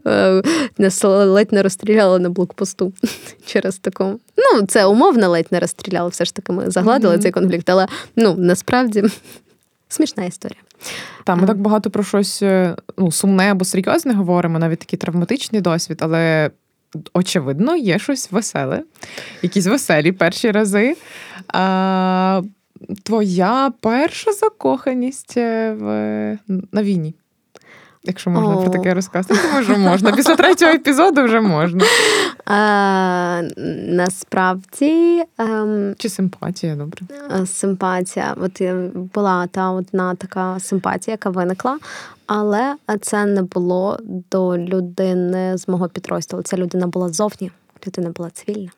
[0.06, 2.92] е, ледь не розстріляла на блокпосту
[3.46, 4.04] через таку.
[4.36, 6.08] Ну, це умовно ледь не розстріляла.
[6.08, 7.22] Все ж таки, ми загладили uh-huh.
[7.22, 9.04] цей конфлікт, але ну насправді
[9.88, 10.60] смішна історія.
[11.24, 12.42] Та, ми так багато про щось
[12.98, 16.50] ну, сумне або серйозне говоримо, навіть такий травматичний досвід, але
[17.12, 18.82] очевидно, є щось веселе,
[19.42, 20.96] якісь веселі перші рази.
[21.48, 22.42] А,
[23.02, 25.88] Твоя перша закоханість е, в,
[26.72, 27.14] на війні.
[28.08, 28.60] Якщо можна О.
[28.60, 30.12] про таке розказати, то може можна.
[30.12, 31.84] Після третього епізоду вже можна.
[32.50, 33.42] А,
[33.86, 35.22] Насправді.
[35.38, 37.02] Ем, Чи симпатія, добре?
[37.40, 38.34] Е, симпатія.
[38.40, 38.62] От
[39.14, 41.78] була та одна така симпатія, яка виникла,
[42.26, 43.98] але це не було
[44.30, 46.42] до людини з мого підрозділу.
[46.42, 47.50] Ця людина була зовні,
[47.86, 48.70] людина була цивільна.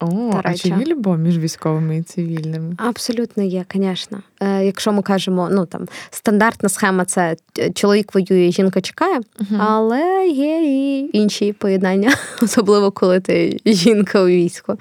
[0.00, 2.74] О, а чи є любов між військовими і цивільними?
[2.78, 4.22] Абсолютно є, звісно.
[4.40, 7.36] Е, Якщо ми кажемо, ну там стандартна схема це
[7.74, 14.26] чоловік воює, жінка чекає, uh але є і інші поєднання, особливо коли ти жінка у
[14.26, 14.78] війську.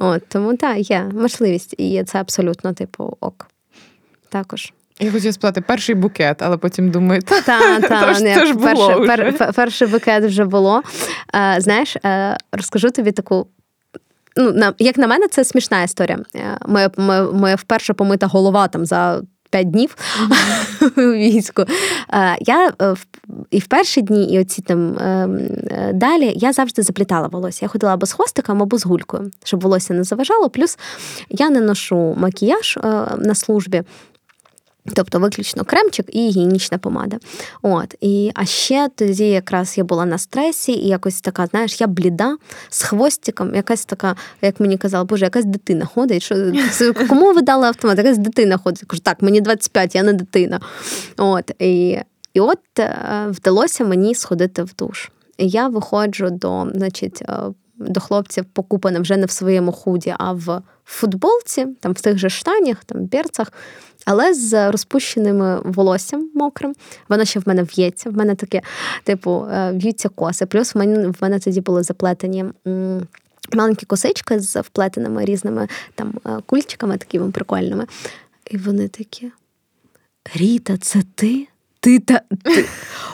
[0.00, 3.46] От Тому так, є можливість, і це абсолютно типу ок.
[4.28, 4.72] Також.
[5.00, 8.66] Я хотіла спитати перший букет, але потім думаю, та, та, та це, це ж було
[8.66, 9.32] перший, вже.
[9.32, 10.82] Пер, перший букет вже було.
[11.34, 13.46] Е, Знаєш, е, розкажу тобі таку
[14.36, 16.18] ну, на, як на мене, це смішна історія.
[16.36, 19.22] Е, моя, моя, моя вперше помита голова там за.
[19.52, 21.00] П'ять днів mm-hmm.
[21.08, 21.64] у війську.
[22.12, 22.94] Е, я е,
[23.50, 24.94] і в перші дні, і оці там
[25.94, 27.64] далі я завжди заплітала волосся.
[27.64, 30.50] Я ходила або з хвостиком, або з гулькою, щоб волосся не заважало.
[30.50, 30.78] Плюс
[31.30, 32.78] я не ношу макіяж
[33.18, 33.82] на службі.
[34.94, 37.18] Тобто виключно кремчик і гігієнічна помада.
[37.62, 37.94] От.
[38.00, 42.36] І, А ще тоді якраз я була на стресі, і якось така, знаєш, я бліда
[42.68, 46.22] з хвостиком, якась така, як мені казали, боже, якась дитина ходить.
[46.22, 46.54] Що,
[47.08, 47.98] Кому ви дали автомат?
[47.98, 48.84] Якась дитина ходить.
[48.86, 50.60] Кажу, так, мені 25, я не дитина.
[51.16, 51.50] От.
[51.58, 51.98] І
[52.34, 55.10] і от е, вдалося мені сходити в душ.
[55.38, 57.38] І я виходжу до, значить, е,
[57.76, 62.30] до хлопців покупана вже не в своєму худі, а в футболці, там в тих же
[62.30, 63.52] штанях, там берцах,
[64.06, 66.74] але з розпущеним волоссям мокрим.
[67.08, 68.10] Воно ще в мене в'ється.
[68.10, 68.62] В мене таке,
[69.04, 70.46] типу, е, в'ються коси.
[70.46, 72.44] Плюс в мене в мене тоді були заплетені.
[73.52, 77.86] Маленькі косички з вплетеними різними там е, кульчиками такими прикольними.
[78.50, 79.32] І вони такі:
[80.34, 81.46] Ріта, це ти?
[81.80, 82.64] Ти та ти.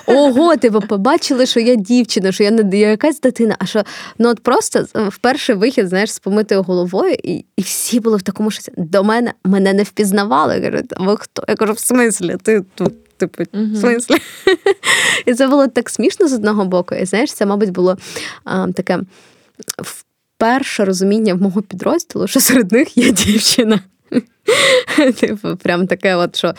[0.07, 3.57] Ого, типу, побачили, що я дівчина, що я не я якась дитина.
[3.59, 3.83] А що
[4.19, 8.23] ну от просто в перший вихід, знаєш, з помитою головою, і і всі були в
[8.23, 8.73] такому шоці.
[8.77, 10.59] До мене мене не впізнавали.
[10.59, 11.45] Я кажу, ви хто?
[11.49, 14.17] Я кажу, в смислі, ти тут, типу, в смислі.
[15.27, 16.95] І це було так смішно з одного боку.
[16.95, 17.97] І знаєш, це, мабуть, було
[18.45, 19.01] а, таке
[19.79, 23.81] вперше розуміння в мого підрозділу, що серед них є дівчина.
[25.21, 26.55] Типу, прям таке, от що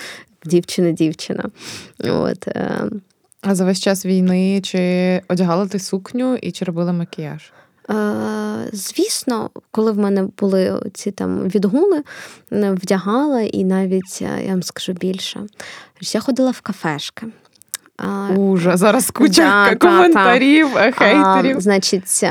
[0.47, 1.43] дівчина-дівчина.
[2.03, 2.47] От.
[2.47, 2.89] Е.
[3.41, 7.51] А за весь час війни чи одягала ти сукню і чи робила макіяж?
[7.89, 12.03] Е, звісно, коли в мене були ці там відгули,
[12.51, 15.39] вдягала і навіть я вам скажу більше.
[16.01, 17.27] Я ходила в кафешки.
[18.35, 20.91] Ужа, зараз куча да, коментарів, та, та.
[20.91, 21.57] хейтерів.
[21.57, 22.25] А, Значить,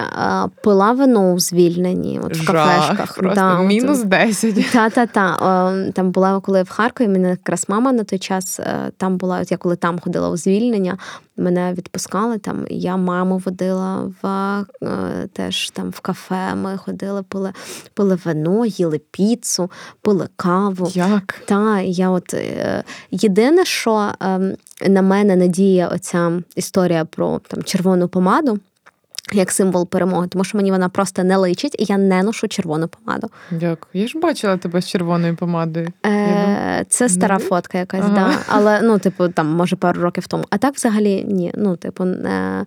[0.62, 3.14] пила вино у звільненні от в кафешках.
[3.14, 4.70] Просто да, мінус 10.
[4.72, 5.92] Та-та-та.
[5.94, 9.50] Там була, коли в Харкові, мене якраз мама на той час е, там була, от
[9.50, 10.98] я коли там ходила у звільнення,
[11.36, 12.66] мене відпускали там.
[12.70, 14.26] Я маму водила в
[14.82, 16.54] е, теж там в кафе.
[16.54, 17.52] Ми ходили, пили
[17.94, 19.70] пили вино, їли піцу,
[20.02, 20.90] пили каву.
[20.94, 21.42] Як?
[21.46, 24.52] Та, я от е, Єдине, що ем,
[24.88, 28.58] на мене надіє оця історія про там червону помаду
[29.32, 32.88] як символ перемоги, тому що мені вона просто не личить, і я не ношу червону
[32.88, 33.30] помаду.
[33.50, 34.02] Дякую.
[34.02, 35.88] Я ж бачила тебе з червоною помадою.
[36.06, 38.14] Е, Це стара фотка якась, ага.
[38.14, 38.38] да.
[38.48, 40.44] Але ну, типу, там, може, пару років тому.
[40.50, 41.52] А так взагалі ні.
[41.54, 42.64] Ну, типу, не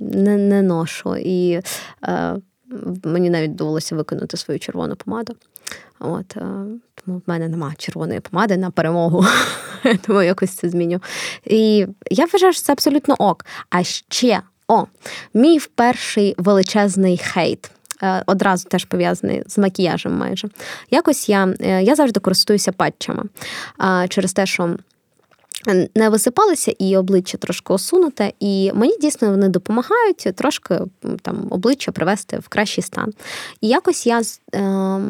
[0.00, 1.16] не, не ношу.
[1.16, 1.60] І
[2.04, 2.34] е,
[3.04, 5.36] мені навіть довелося виконати свою червону помаду.
[5.98, 6.40] От, е,
[7.04, 9.24] Тому в мене нема червоної помади на перемогу,
[10.06, 11.00] тому якось це зміню.
[11.44, 13.44] І я вважаю, що це абсолютно ок.
[13.70, 14.84] А ще о,
[15.34, 17.70] мій перший величезний хейт.
[18.02, 20.48] Е, одразу теж пов'язаний з макіяжем майже.
[20.90, 23.22] Якось я е, я завжди користуюся патчами
[24.08, 24.76] через те, що
[25.94, 30.78] не висипалися і обличчя трошки осунуте, і мені дійсно вони допомагають трошки
[31.22, 33.12] там обличчя привести в кращий стан.
[33.60, 34.22] І якось я
[34.54, 35.00] е,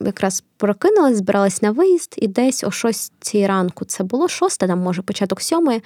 [0.00, 5.02] якраз прокинулась, збиралась на виїзд, і десь о 6 ранку це було шосте, там може
[5.02, 5.82] початок сьомої.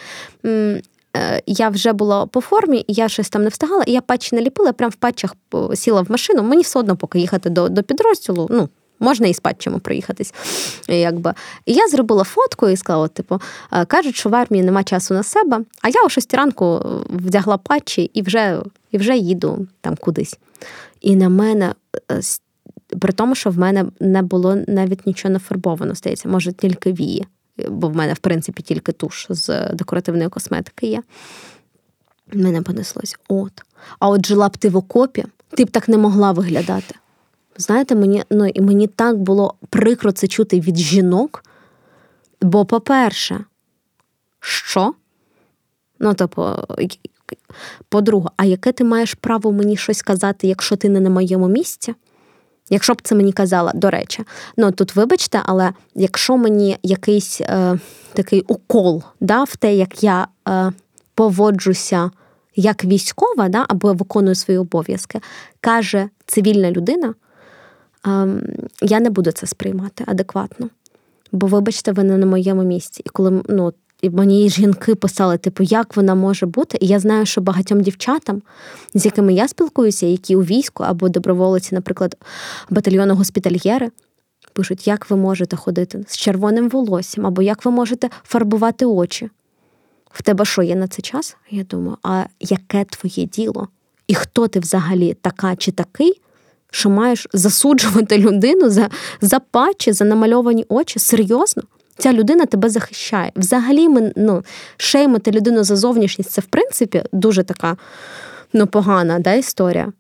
[1.17, 4.73] Е, я вже була по формі, я щось там не встигала, і я патчі наліпила,
[4.73, 5.35] прям в патчах
[5.75, 6.43] сіла в машину.
[6.43, 8.49] Мені все одно поки їхати до до підрозділу.
[8.51, 8.69] ну,
[9.01, 10.35] Можна і з патчами проїхатись.
[10.89, 11.35] Якби.
[11.67, 13.41] І я зробила фотку і сказала: типу,
[13.73, 16.81] «Е, кажуть, що в армії нема часу на себе, а я о 6 ранку
[17.11, 20.39] вдягла патчі і вже і вже їду там кудись.
[21.01, 21.75] І на мене,
[22.11, 22.21] е,
[23.01, 27.27] при тому, що в мене не було навіть нічого нафарбовано, здається, може, тільки вії
[27.69, 31.03] бо в мене, в принципі, тільки туш з декоративної косметики є.
[32.33, 33.17] Мене понеслось.
[33.29, 33.53] От.
[33.99, 36.95] А от жила б ти в окопі, ти б так не могла виглядати.
[37.59, 41.45] Знаєте, мені ну, і мені так було прикро це чути від жінок.
[42.43, 43.45] Бо, по-перше,
[44.41, 44.95] що?
[45.99, 46.47] Ну, типу,
[47.89, 51.95] по-друге, а яке ти маєш право мені щось казати, якщо ти не на моєму місці?
[52.71, 54.25] Якщо б це мені казала, до речі,
[54.57, 57.79] ну тут вибачте, але якщо мені якийсь е,
[58.13, 60.73] такий укол да, в те, як я е,
[61.15, 62.11] поводжуся
[62.57, 65.21] як військова, да, або виконую свої обов'язки,
[65.61, 67.15] каже цивільна людина,
[68.83, 70.69] я не буду це сприймати адекватно.
[71.33, 73.03] Бо, вибачте, ви не на моєму місці.
[73.07, 76.79] І коли ну, мені жінки писали, типу, як вона може бути.
[76.81, 78.43] І я знаю, що багатьом дівчатам,
[78.95, 82.17] з якими я спілкуюся, які у війську або доброволиці, наприклад,
[82.71, 83.91] батальйону госпітальєри,
[84.53, 89.31] пишуть, як ви можете ходити з червоним волоссям, або як ви можете фарбувати очі.
[90.11, 91.37] В тебе що є на цей час?
[91.51, 93.69] Я думаю, а яке твоє діло?
[94.07, 96.21] І хто ти взагалі така чи такий,
[96.77, 98.89] що маєш засуджувати людину за
[99.21, 100.99] за патчі, за намальовані очі?
[100.99, 101.63] Серйозно?
[101.99, 103.33] Ця людина тебе захищає.
[103.37, 104.45] Взагалі, ми ну,
[104.77, 107.77] шеймити людину за зовнішність це, в принципі, дуже така
[108.53, 109.93] ну, погана да, історія.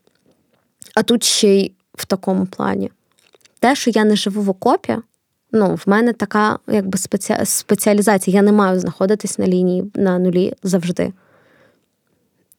[0.94, 2.90] А тут ще й в такому плані.
[3.60, 4.96] Те, що я не живу в окопі,
[5.52, 7.36] ну, в мене така якби спеці...
[7.44, 8.34] спеціалізація.
[8.34, 11.12] Я не маю знаходитись на лінії на нулі завжди.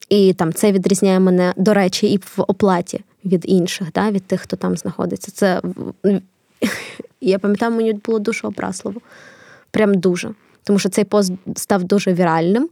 [0.10, 4.42] І там це відрізняє мене, до речі, і в оплаті від інших, да, від тих,
[4.42, 5.32] хто там знаходиться.
[5.32, 5.62] Це
[7.22, 9.02] я пам'ятаю, мені було дуже образливо.
[9.72, 10.32] Прям дуже.
[10.64, 12.70] Тому що цей пост став дуже віральним.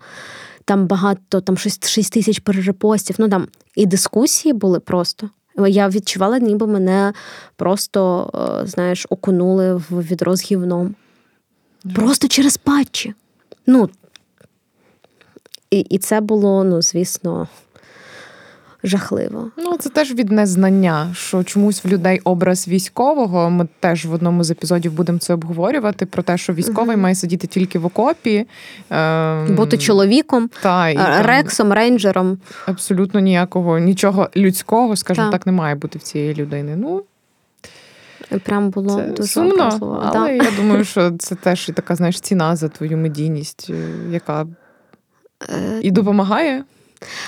[0.65, 3.15] Там багато, там 6, 6 тисяч перерепостів.
[3.19, 5.29] Ну там і дискусії були просто.
[5.67, 7.13] Я відчувала, ніби мене
[7.55, 8.31] просто,
[8.63, 10.95] е, знаєш, окунули в відро з гівном.
[11.95, 13.13] Просто через патчі.
[13.67, 13.89] Ну,
[15.71, 17.47] І і це було, ну, звісно,
[18.85, 19.51] жахливо.
[19.57, 23.49] Ну, це теж від незнання, що чомусь в людей образ військового.
[23.49, 26.05] Ми теж в одному з епізодів будемо це обговорювати.
[26.05, 28.47] Про те, що військовий uh має сидіти тільки в окопі,
[28.89, 29.55] ем...
[29.55, 32.37] бути чоловіком, та, і, рексом, рейнджером.
[32.65, 36.75] Абсолютно ніякого, нічого людського, скажімо так, не має бути в цієї людини.
[36.75, 37.03] Ну,
[38.43, 40.01] Прям було це дуже сумно, образливо.
[40.05, 40.45] але да.
[40.45, 44.47] я думаю, що це теж така знаєш ціна за твою медійність, е, яка
[45.49, 46.63] е, і допомагає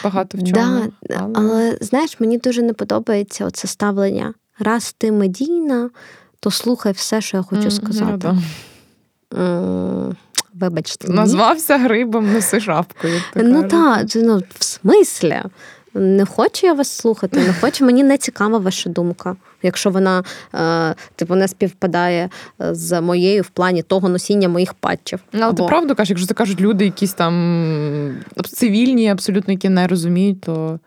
[0.03, 0.51] багато в чому.
[0.51, 1.33] Да, але...
[1.35, 4.33] але знаєш, мені дуже не подобається оце ставлення.
[4.59, 5.89] Раз ти медійна,
[6.39, 8.35] то слухай все, що я хочу сказати.
[9.31, 10.15] Mm,
[10.53, 11.11] Вибачте.
[11.11, 13.21] Назвався грибом, носи шапкою.
[13.35, 15.41] Ну так, ну, в смислі.
[15.97, 19.35] Не хочу я вас слухати, не хочу, мені не цікава ваша думка.
[19.63, 20.23] Якщо вона
[20.55, 22.29] е, типу не співпадає
[22.61, 25.19] е, з моєю в плані того носіння моїх патчів.
[25.33, 25.63] Ну, але Або...
[25.63, 30.79] ти правду кажеш, якщо це кажуть люди, якісь там цивільні, абсолютно які не розуміють, то.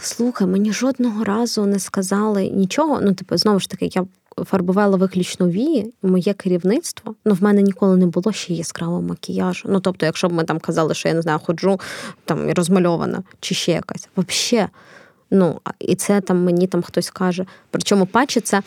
[0.00, 3.00] Слухай, мені жодного разу не сказали нічого.
[3.02, 4.04] Ну, типу, знову ж таки, я
[4.44, 7.14] фарбувала виключно вії, моє керівництво.
[7.24, 9.68] Ну, в мене ніколи не було ще яскравого макіяжу.
[9.72, 11.80] Ну, тобто, якщо б ми там казали, що я не знаю, ходжу
[12.24, 14.08] там розмальована чи ще якась.
[14.16, 14.68] Взагалі,
[15.30, 17.46] Ну, і це там мені там хтось каже.
[17.70, 18.62] Причому патчі це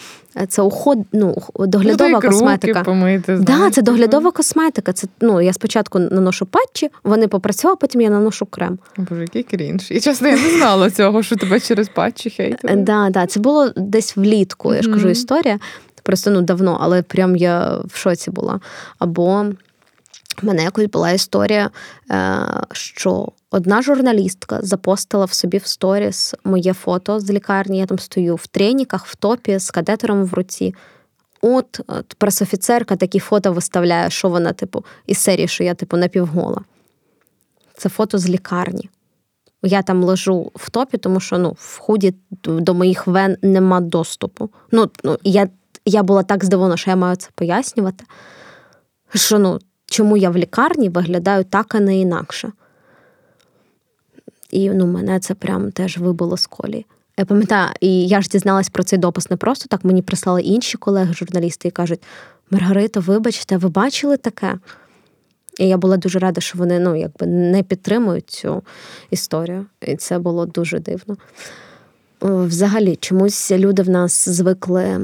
[0.47, 2.83] це уход, ну, доглядова ну, косметика.
[2.83, 4.93] Помити, да, це доглядова косметика.
[4.93, 8.79] Це ну я спочатку наношу патчі, вони попрацювали, потім я наношу крем.
[8.97, 9.91] Боже, який крінж.
[9.91, 12.75] І чесно, я не знала цього, що тебе через патчі хейтили.
[12.75, 14.73] Да, да, це було десь влітку.
[14.73, 15.59] Я ж кажу, історія.
[16.03, 18.59] Просто ну давно, але прям я в шоці була.
[18.99, 19.45] Або
[20.41, 21.69] в мене якось була історія,
[22.11, 22.39] е,
[22.71, 27.77] що одна журналістка запостила в собі в сторіс моє фото з лікарні.
[27.77, 30.75] Я там стою в треніках, в топі з кадетером в руці.
[31.41, 36.61] От, от пресофіцерка такі фото виставляє, що вона, типу, із серії, що я, типу, напівгола.
[37.77, 38.89] Це фото з лікарні.
[39.63, 42.13] Я там лежу в топі, тому що ну, в худі
[42.43, 44.49] до моїх вен нема доступу.
[44.71, 45.49] Ну, ну Я
[45.85, 48.05] я була так здивована, що я маю це пояснювати.
[49.15, 49.59] Що ну,
[49.91, 52.51] чому я в лікарні виглядаю так, а не інакше.
[54.49, 56.85] І ну, мене це прям теж вибило з колії.
[57.17, 59.85] Я пам'ятаю, і я ж дізналась про цей допис не просто так.
[59.85, 62.03] Мені прислали інші колеги-журналісти і кажуть:
[62.51, 64.59] Маргарита, вибачте, ви бачили таке?
[65.59, 68.63] І я була дуже рада, що вони ну, якби не підтримують цю
[69.09, 69.65] історію.
[69.81, 71.17] І це було дуже дивно.
[72.21, 74.99] Взагалі, чомусь люди в нас звикли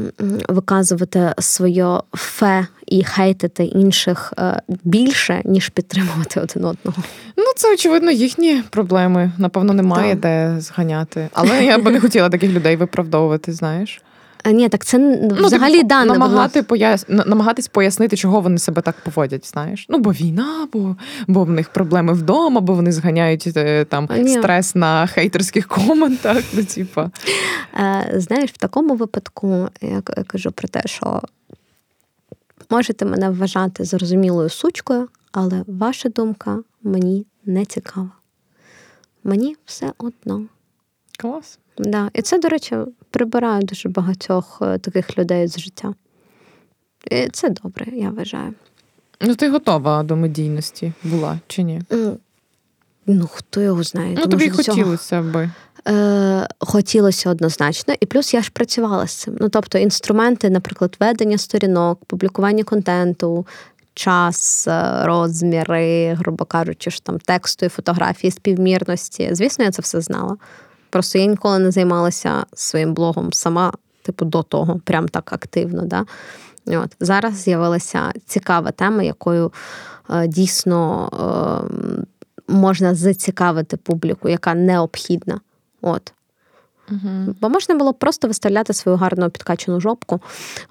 [0.49, 7.03] виказувати своє фе і хейтити інших е, більше, ніж підтримувати один одного.
[7.38, 9.32] Ну, це очевидно їхні проблеми.
[9.38, 10.20] Напевно, немає так.
[10.20, 11.30] де зганяти.
[11.34, 14.01] Але я би не хотіла таких людей виправдовувати, знаєш.
[14.45, 17.05] Ні, так це ну, взагалі типу, да, намагати пояс...
[17.07, 19.47] намагатись пояснити, чого вони себе так поводять.
[19.47, 19.85] Знаєш?
[19.89, 20.95] Ну, бо війна, бо
[21.27, 26.43] бо в них проблеми вдома, бо вони зганяють е, там стрес на хейтерських коментах.
[26.53, 27.01] Ну, типу.
[28.13, 31.21] Знаєш, в такому випадку я кажу про те, що
[32.70, 38.12] можете мене вважати зрозумілою сучкою, але ваша думка мені не цікава.
[39.24, 40.45] Мені все одно.
[41.20, 41.59] Клас.
[41.79, 42.09] Да.
[42.13, 42.75] І це, до речі,
[43.09, 45.93] прибирає дуже багатьох е, таких людей з життя.
[47.12, 48.54] І це добре, я вважаю.
[49.21, 51.82] Ну, ти готова до медійності була чи ні?
[53.08, 54.09] Ну, хто його знає?
[54.09, 55.49] Ну, Тому тобі що до цього- хотілося би.
[55.87, 59.37] Е, хотілося однозначно, і плюс я ж працювала з цим.
[59.41, 63.47] Ну, тобто, інструменти, наприклад, ведення сторінок, публікування контенту,
[63.93, 69.29] час, е, розміри, грубо кажучи, ж там тексту і фотографії, співмірності.
[69.32, 70.37] Звісно, я це все знала.
[70.89, 75.82] Просто я ніколи не займалася своїм блогом сама, типу, до того, прям так активно.
[75.82, 76.05] Да?
[76.68, 76.96] От.
[77.00, 79.51] Зараз з'явилася цікава тема, якою
[80.09, 85.39] е, дійсно е, можна зацікавити публіку, яка необхідна.
[85.82, 86.14] От.
[86.92, 87.36] Угу.
[87.42, 90.20] Бо можна було просто виставляти свою гарну підкачану жопку.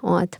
[0.01, 0.39] От.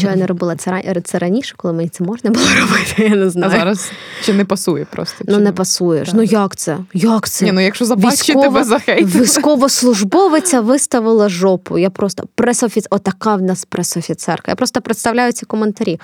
[0.00, 3.52] Чого я не робила це, раніше, коли мені це можна було робити, я не знаю.
[3.54, 3.90] А зараз
[4.24, 5.24] чи не пасує просто?
[5.28, 6.08] Ну чи не пасуєш.
[6.08, 6.16] Так.
[6.16, 6.78] Ну як це?
[6.94, 7.44] Як це?
[7.44, 9.22] Ні, ну якщо забачить тебе захейтили.
[9.22, 11.78] Військовослужбовиця виставила жопу.
[11.78, 12.86] Я просто пресофіц...
[12.90, 14.50] Отака в нас пресофіцерка.
[14.50, 16.00] Я просто представляю ці коментарі.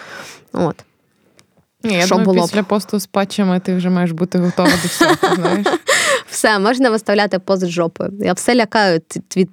[0.53, 0.77] От.
[1.85, 2.49] Ні, я Що думаю, було б?
[2.49, 5.67] після посту з патчами ти вже маєш бути готова до всього, знаєш.
[6.31, 8.13] Все, можна виставляти пост з жопою.
[8.21, 9.01] Я все лякаю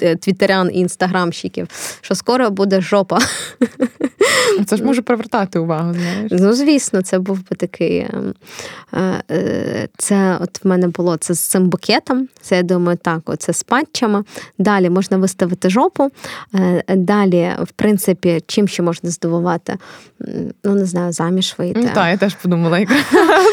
[0.02, 0.18] е,
[0.74, 1.68] і інстаграмщиків,
[2.02, 3.20] що скоро буде жопа.
[4.66, 6.32] Це ж може привертати увагу, знаєш.
[6.32, 7.98] Ну, звісно, це був би такий.
[7.98, 8.34] е,
[9.32, 12.28] е, Це от в мене було це з цим букетом.
[12.42, 14.24] Це я думаю, так, оце з патчами.
[14.58, 16.12] Далі можна виставити жопу.
[16.96, 19.78] Далі, в принципі, чим ще можна здивувати?
[20.64, 21.80] Ну, не знаю, заміж вийти.
[21.84, 23.00] Ну так, я теж подумала, якраз.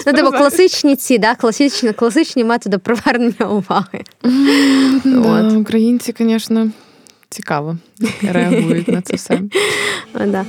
[0.06, 2.78] Ну, типу, класичні ці, да, класичні, класичні методи
[3.12, 4.04] привернення уваги.
[5.04, 6.70] Да, українці, звісно,
[7.28, 7.76] цікаво
[8.22, 9.40] реагують на це все.
[10.26, 10.44] Да.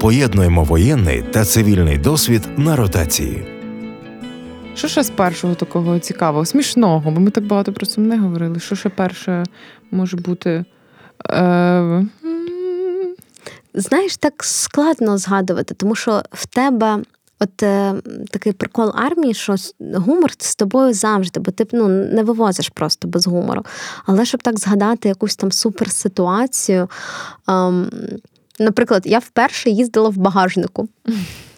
[0.00, 3.46] Поєднуємо воєнний та цивільний досвід на ротації.
[4.74, 8.60] Що ще з першого такого цікавого, смішного, бо ми так багато про це не говорили.
[8.60, 9.44] Що ще перше
[9.90, 10.64] може бути?
[11.30, 12.06] Е,
[13.74, 16.98] Знаєш, так складно згадувати, тому що в тебе.
[17.40, 17.94] От е,
[18.30, 19.54] такий прикол армії, що
[19.94, 23.64] гумор з тобою завжди, бо ти ну, не вивозиш просто без гумору.
[24.06, 26.88] Але щоб так згадати якусь там суперситуацію.
[27.48, 27.90] Ем,
[28.58, 30.88] наприклад, я вперше їздила в багажнику.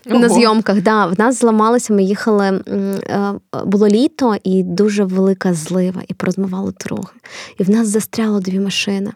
[0.07, 0.29] На Ого.
[0.29, 3.33] зйомках, да, в нас зламалося, ми їхали, е,
[3.65, 7.13] було літо і дуже велика злива, і порозмивало дороги.
[7.59, 9.13] І в нас застряло дві машини.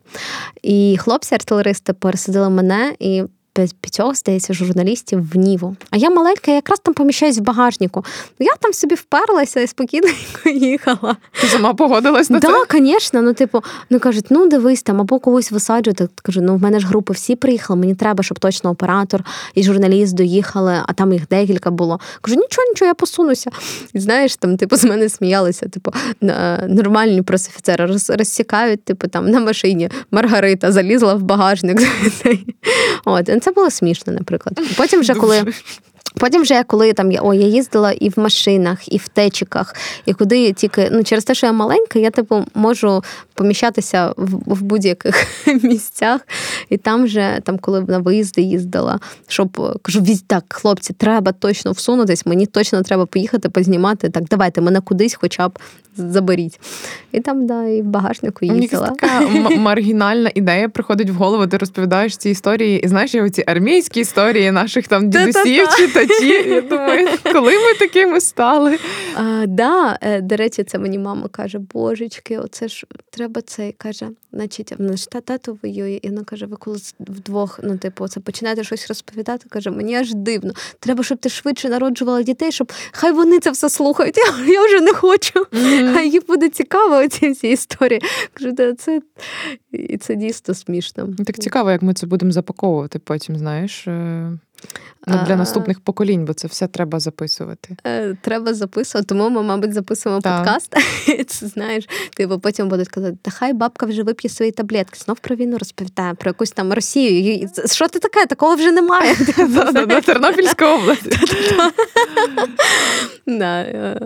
[0.63, 3.23] І хлопці-артилеристи пересадили мене і
[3.55, 5.77] п'ять- п'ятьох, здається, журналістів в Ніву.
[5.91, 8.05] А я маленька, я якраз там поміщаюсь в багажнику.
[8.41, 10.09] Ну, я там собі вперлася і спокійно
[10.55, 11.17] їхала.
[11.41, 12.49] Ти сама погодилась на це?
[12.49, 13.23] Так, звісно.
[13.23, 16.09] Ну, типу, ну кажуть, ну дивись там, або когось висаджувати.
[16.23, 19.25] Кажу, ну в мене ж групи всі приїхали, мені треба, щоб точно оператор
[19.55, 22.01] і журналіст доїхали, а там їх декілька було.
[22.21, 23.51] Кажу, нічого, нічого, я посунуся.
[23.93, 25.93] І знаєш, там, типу, з мене сміялися, типу,
[26.69, 31.83] нормальні пресофіцери роз, розсікають, типу, там на машині Маргарита залізла в багажник.
[33.05, 34.61] От, це було смішно, наприклад.
[34.77, 35.45] Потім вже коли.
[36.19, 39.75] Потім вже я коли там я о, я їздила і в машинах, і в течиках,
[40.07, 43.05] і куди тільки ну через те, що я маленька, я типу можу
[43.35, 45.27] поміщатися в, в будь-яких
[45.63, 46.21] місцях.
[46.69, 51.73] І там вже, там, коли на виїзди їздила, щоб кажу, «Візь- так, хлопці, треба точно
[51.73, 54.11] всунутись, мені точно треба поїхати, познімати.
[54.11, 55.59] Так, давайте мене кудись, хоча б
[55.97, 56.61] заберіть.
[57.13, 58.89] І там, да, і в багажнику Мені їздила.
[58.89, 61.47] така м- маргінальна ідея приходить в голову.
[61.47, 65.69] Ти розповідаєш ці історії, і знаєш, оці армійські історії наших там дідусів,
[66.07, 66.49] читачів.
[66.49, 68.79] Я думаю, коли ми такими стали?
[69.15, 74.09] А, да, е, до речі, це мені мама каже: Божечки, оце ж треба цей каже.
[74.33, 78.21] Значить, вона ж та тато воює, і вона каже: ви коли вдвох, ну, типу, це
[78.21, 80.53] починаєте щось розповідати, каже, мені аж дивно.
[80.81, 84.17] Треба, щоб ти швидше народжувала дітей, щоб хай вони це все слухають.
[84.17, 85.47] Я, я вже не хочу.
[85.95, 88.01] Хай їм буде цікаво ці всі історії.
[88.33, 89.01] Кажу, да, це
[89.73, 91.09] і це дійсно смішно.
[91.27, 93.89] Так цікаво, як ми це будемо запаковувати потім, знаєш.
[94.65, 94.71] Е,
[95.07, 97.77] ну, Для наступних поколінь, бо це все треба записувати.
[97.87, 100.37] Е, Треба записувати, тому ми, мабуть, записуємо Так.
[100.39, 100.75] подкаст.
[101.27, 105.37] Це знаєш, типу потім будуть казати, та хай бабка вже вип'є свої таблетки, знов про
[105.37, 107.49] війну розповідає, про якусь там Росію.
[107.67, 108.27] Що ти таке?
[108.27, 109.17] Такого вже немає.
[110.07, 111.19] Тернопільська область.
[113.29, 114.01] Е,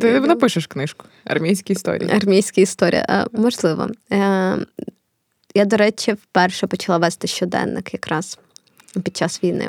[0.00, 2.10] Ти напишеш книжку армійські історії.
[2.10, 3.06] Армійська історія.
[3.08, 3.88] Е, Можливо.
[4.12, 4.56] Е,
[5.54, 8.38] Я, до речі, вперше почала вести щоденник якраз
[9.04, 9.68] під час війни.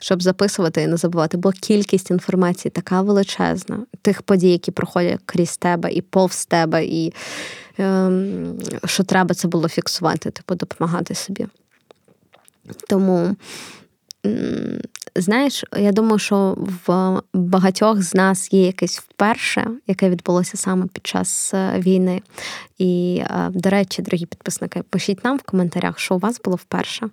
[0.00, 5.56] Щоб записувати і не забувати, бо кількість інформації така величезна, тих подій, які проходять крізь
[5.56, 7.12] тебе і повз тебе, і
[7.78, 11.46] ем, що треба це було фіксувати, типу допомагати собі.
[12.88, 13.36] Тому
[15.16, 21.06] Знаєш, я думаю, що в багатьох з нас є якесь вперше, яке відбулося саме під
[21.06, 22.22] час е, війни.
[22.78, 27.08] І, е, до речі, дорогі підписники, пишіть нам в коментарях, що у вас було вперше.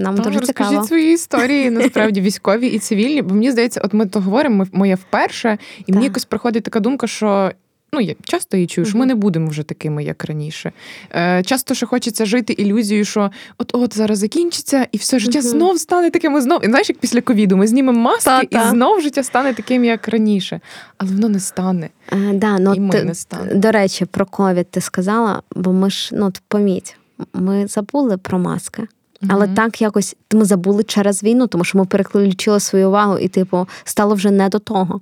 [0.00, 0.86] Нам Та, дуже розкажіть цікаво.
[0.86, 3.22] свої історії, насправді військові і цивільні.
[3.22, 6.80] Бо мені здається, от ми то говоримо, ми моє вперше, і мені якось приходить така
[6.80, 7.52] думка, що.
[7.92, 10.72] Ну, я часто її чую, що ми не будемо вже такими, як раніше.
[11.14, 16.10] Е, часто ще хочеться жити ілюзією, що от-от зараз закінчиться, і все життя знов стане
[16.10, 16.64] таким, і знов.
[16.64, 18.66] І знаєш, як після ковіду ми знімемо маски, Та-та.
[18.66, 20.60] і знов життя стане таким, як раніше.
[20.98, 21.88] Але воно не стане.
[22.12, 23.60] Е, да, ну, І ми ти- не станемо.
[23.60, 26.96] До речі, про ковід ти сказала, бо ми ж, ну, поміть,
[27.34, 28.86] ми забули про маски.
[29.28, 29.54] Але Мгм.
[29.54, 34.14] так якось ми забули через війну, тому що ми переключили свою увагу, і, типу, стало
[34.14, 35.00] вже не до того.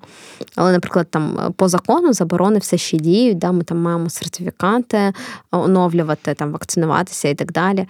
[0.55, 5.13] Але, наприклад, там по закону заборони все ще діють, да, ми там маємо сертифікати
[5.51, 7.87] оновлювати, там вакцинуватися і так далі.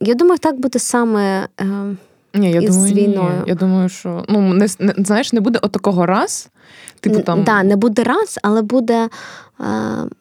[0.00, 1.48] Я думаю, так буде саме.
[1.60, 1.66] е,
[2.34, 3.00] Ні, я із думаю, ні.
[3.02, 3.44] війною.
[3.46, 6.48] Я думаю, що ну не, не знаєш, не буде отакого раз.
[7.00, 9.08] Типу там да, не буде раз, але буде.
[9.60, 9.64] Е,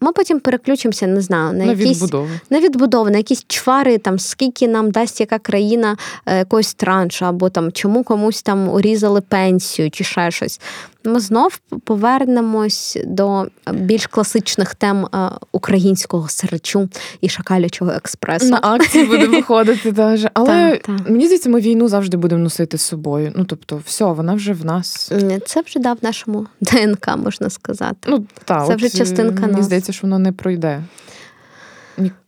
[0.02, 2.30] Ми потім переключимося, не знаю, на, на якісь відбудову.
[2.50, 7.50] на відбудову, на якісь чвари, там скільки нам дасть яка країна е, якогось траншу, або
[7.50, 10.60] там чому комусь там урізали пенсію чи ще щось.
[11.06, 16.90] Ми знов повернемось до більш класичних тем е, українського сирачу
[17.22, 18.50] і шакалячого експресу.
[18.50, 20.30] На акції буде виходити даже.
[20.34, 23.32] Але мені здається, ми війну завжди будемо носити з собою.
[23.36, 25.12] Ну тобто, все, вона вже в нас.
[25.46, 27.98] Це вже да, в нашому ДНК, можна сказати.
[28.08, 28.90] Ну та Це от, вже
[29.24, 29.66] частинка Мені нас.
[29.66, 30.84] здається, що воно не пройде.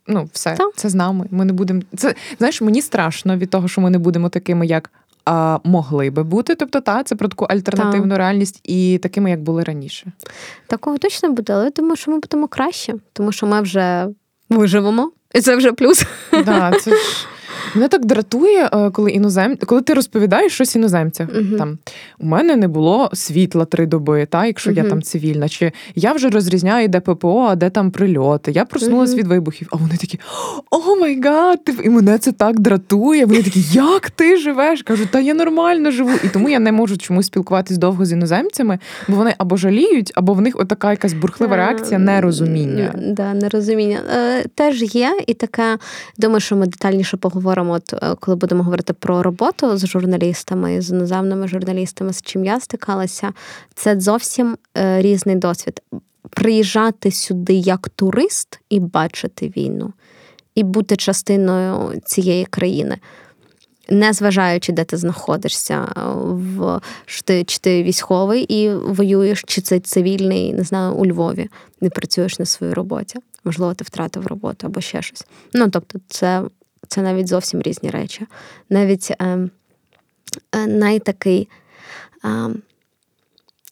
[0.08, 0.72] Ну, все, Так.
[0.76, 1.26] це з нами.
[1.30, 1.82] Ми не будемо.
[1.96, 4.90] Це знаєш, мені страшно від того, що ми не будемо такими, як
[5.24, 6.54] а, могли би бути.
[6.54, 10.12] Тобто, та це про таку альтернативну реальність і такими, як були раніше.
[10.66, 14.08] Такого точно буде, але я думаю, що ми будемо краще, тому що ми вже
[14.50, 16.06] виживемо, і це вже плюс.
[16.32, 16.96] Да, це ж...
[17.74, 19.56] Мене так дратує, е, коли інозем...
[19.66, 21.28] коли ти розповідаєш щось іноземцям.
[21.34, 21.58] Мгм.
[21.58, 21.78] Там
[22.18, 26.28] у мене не було світла три доби, та якщо я там цивільна, чи я вже
[26.28, 28.52] розрізняю, де ППО, а де там прильоти.
[28.52, 29.18] Я проснулась Мгм.
[29.18, 30.20] від вибухів, а вони такі:
[30.70, 33.26] oh my god, і мене це так дратує.
[33.26, 34.82] Вони такі, як ти живеш?
[34.82, 36.10] Кажу, та я нормально живу.
[36.24, 38.78] І тому я не можу чомусь спілкуватись довго з іноземцями,
[39.08, 42.94] бо вони або жаліють, або в них отака якась бурхлива реакція нерозуміння.
[43.02, 44.00] Да, нерозуміння.
[44.16, 45.78] Е, Теж є, і таке,
[46.18, 50.90] думаю, що ми детальніше поговоримо, от, е, коли будемо говорити про роботу з журналістами, з
[50.90, 53.32] іноземними журналістами, з чим я стикалася.
[53.74, 55.82] Це зовсім е, різний досвід.
[56.30, 59.92] Приїжджати сюди як турист і бачити війну,
[60.54, 62.98] і бути частиною цієї країни.
[63.88, 65.92] Не зважаючи, де ти знаходишся,
[66.24, 71.48] в що ти, чи ти військовий і воюєш, чи це цивільний, не знаю, у Львові
[71.80, 73.18] не працюєш на своїй роботі.
[73.44, 75.26] Можливо, ти втратив роботу або ще щось.
[75.54, 76.42] Ну тобто, це,
[76.88, 78.26] це навіть зовсім різні речі.
[78.70, 79.48] Навіть е,
[80.52, 81.48] е, найтакий.
[82.24, 82.48] Е,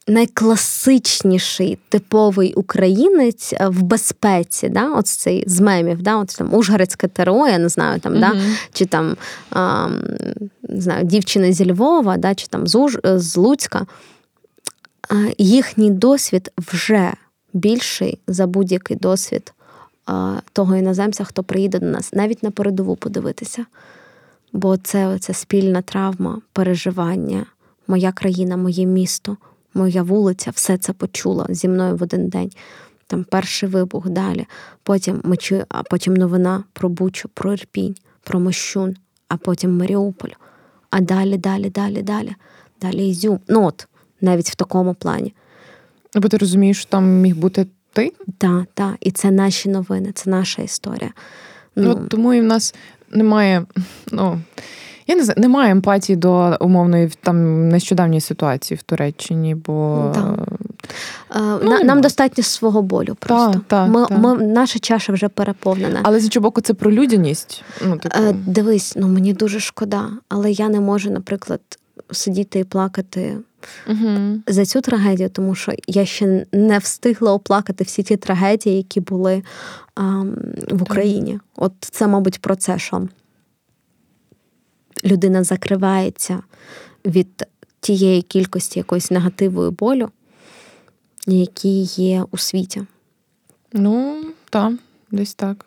[0.06, 7.08] Найкласичніший типовий українець е, в безпеці, да, от цей з мемів, да, от там Ужгородське
[7.08, 8.32] ТРО, я не знаю, там, да,
[8.72, 9.16] чи там
[9.50, 9.88] а,
[10.62, 12.98] не знаю, дівчина зі Львова, да, чи там з, Уж...
[13.04, 13.86] з Луцька,
[15.08, 17.12] а, їхній досвід вже
[17.52, 19.52] більший за будь-який досвід
[20.52, 23.66] того іноземця, хто приїде до нас, навіть на передову подивитися.
[24.52, 27.46] Бо це оця спільна травма, переживання,
[27.86, 29.36] моя країна, моє місто,
[29.74, 32.50] моя вулиця, все це почула зі мною в один день.
[33.06, 34.46] Там перший вибух далі.
[34.82, 38.96] Потім ми чуємо, а потім новина про Бучу, про Ірпінь, про Мощун,
[39.28, 40.30] а потім Маріуполь.
[40.90, 42.34] А далі, далі, далі, далі,
[42.80, 43.40] далі Ізюм.
[43.48, 43.88] Ну от,
[44.20, 45.34] навіть в такому плані.
[46.14, 48.12] Бо ти розумієш, що там міг бути ти.
[48.38, 48.94] Так, так.
[49.00, 51.10] І це наші новини, це наша історія.
[51.76, 52.74] Ну, от тому і в нас
[53.10, 53.66] немає,
[54.12, 54.38] ну.
[55.06, 60.36] Я не знаю, немає емпатії до умовної там нещодавньої ситуації в Туреччині, бо Да.
[61.36, 61.80] Е, нема.
[61.80, 63.60] нам достатньо свого болю просто.
[63.66, 64.18] та, ми, та.
[64.18, 66.00] Ми, наша чаша вже переповнена.
[66.02, 67.62] але з іншого боку, це про людяність.
[67.86, 71.60] Ну, типу, Е, Дивись, ну мені дуже шкода, але я не можу, наприклад,
[72.10, 73.36] сидіти і плакати
[73.88, 74.40] угу.
[74.46, 79.42] за цю трагедію, тому що я ще не встигла оплакати всі ті трагедії, які були
[79.94, 80.24] а,
[80.70, 81.40] в Україні.
[81.56, 83.08] От це, мабуть, про це, що
[85.04, 86.42] людина закривається
[87.06, 87.46] від
[87.80, 90.10] тієї кількості якоїсь негативу і болю,
[91.26, 92.82] які є у світі.
[93.72, 94.72] Ну, так,
[95.10, 95.66] десь так.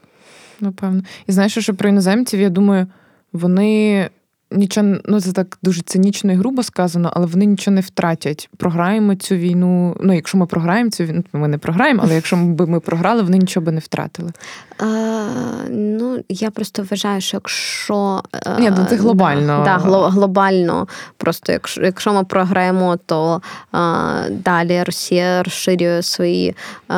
[0.60, 1.04] Напевно.
[1.28, 2.88] І знаєш, що про іноземців, я думаю,
[3.34, 4.10] вони
[4.52, 8.50] нічого, ну це так дуже цинічно і грубо сказано, але вони нічого не втратять.
[8.58, 9.98] Програємо цю війну.
[10.02, 13.38] Ну, якщо ми програємо цю війну, ми не програємо, але якщо б ми програли, вони
[13.38, 14.32] нічого би не втратили.
[14.82, 14.86] Е,
[15.70, 19.62] ну, я просто вважаю, що якщо е, Ні, ну, це глобально.
[19.66, 19.78] Да,
[20.10, 20.88] глобально.
[21.18, 23.42] Просто якщо якщо ми програємо, то
[23.74, 23.80] е,
[24.30, 26.56] далі Росія розширює свої
[26.92, 26.96] е,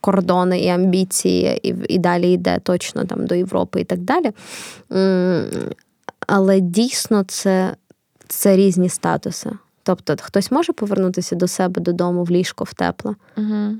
[0.00, 4.30] кордони і амбіції, і і далі йде точно там до Європи і так далі.
[6.26, 7.76] Але дійсно це,
[8.28, 9.50] це різні статуси.
[9.82, 13.76] Тобто, хтось може повернутися до себе додому в ліжко в тепле угу.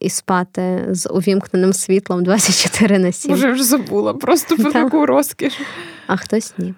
[0.00, 3.30] і спати з увімкненим світлом 24 на 7.
[3.30, 5.60] Може, вже забула просто про таку розкіш.
[6.06, 6.74] А хтось ні.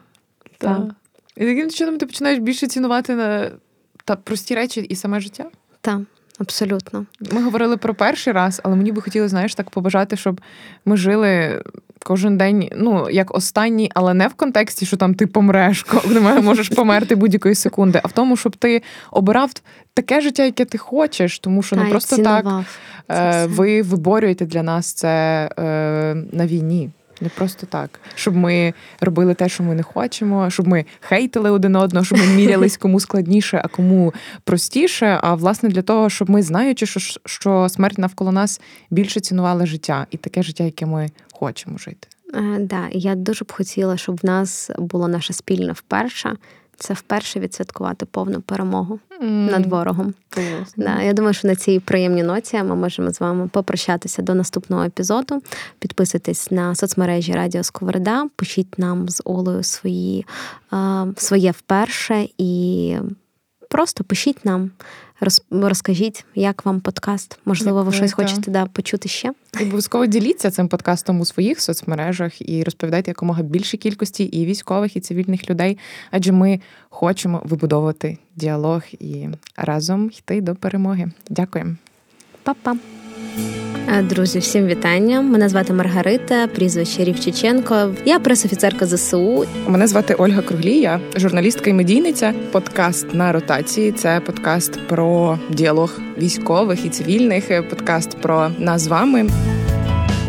[0.58, 0.80] Так.
[1.36, 3.50] І таким чином ти починаєш більше цінувати на
[4.04, 5.44] та прості речі і саме життя?
[5.80, 6.00] Так.
[6.38, 10.40] Абсолютно, ми говорили про перший раз, але мені би хотілося, знаєш, так побажати, щоб
[10.84, 11.62] ми жили
[12.02, 16.68] кожен день, ну як останній, але не в контексті, що там ти помреш, коли можеш
[16.68, 19.50] померти будь-якої секунди, а в тому, щоб ти обирав
[19.94, 22.46] таке життя, яке ти хочеш, тому що не просто так
[23.10, 25.08] е, ви виборюєте для нас це
[25.58, 25.62] е,
[26.32, 26.90] на війні.
[27.20, 31.76] Не просто так, щоб ми робили те, що ми не хочемо, щоб ми хейтили один
[31.76, 34.14] одного, щоб ми мірялись кому складніше, а кому
[34.44, 35.18] простіше.
[35.22, 38.60] А власне для того, щоб ми знаючи, що що смерть навколо нас
[38.90, 42.08] більше цінувала життя і таке життя, яке ми хочемо жити.
[42.34, 46.36] Е, да, я дуже б хотіла, щоб в нас була наша спільна вперше.
[46.82, 49.50] Це вперше відсвяткувати повну перемогу mm.
[49.50, 50.14] над ворогом.
[50.30, 50.66] Mm.
[50.76, 54.84] Да, Я думаю, що на цій приємній ноті ми можемо з вами попрощатися до наступного
[54.84, 55.42] епізоду.
[55.78, 60.26] Підписуйтесь на соцмережі Радіо Сковорода, пишіть нам з Олею свої,
[60.72, 62.96] е, своє вперше і
[63.68, 64.70] просто пишіть нам.
[65.50, 67.38] Розкажіть, як вам подкаст?
[67.44, 69.32] Можливо, ви щось хочете да, почути ще?
[69.60, 75.00] Обов'язково діліться цим подкастом у своїх соцмережах і розповідайте якомога більшій кількості і військових, і
[75.00, 75.78] цивільних людей,
[76.10, 81.10] адже ми хочемо вибудовувати діалог і разом йти до перемоги.
[81.30, 81.76] Дякуємо,
[82.42, 82.76] Па-па!
[83.88, 85.20] Е, друзі, всім вітання.
[85.22, 87.94] Мене звати Маргарита, прізвище Рівчиченко.
[88.04, 89.44] Я пресофіцерка ЗСУ.
[89.66, 92.34] Мене звати Ольга Круглія, журналістка і медійниця.
[92.52, 93.92] Подкаст на ротації.
[93.92, 97.68] Це подкаст про діалог військових і цивільних.
[97.70, 99.28] Подкаст про нас з вами.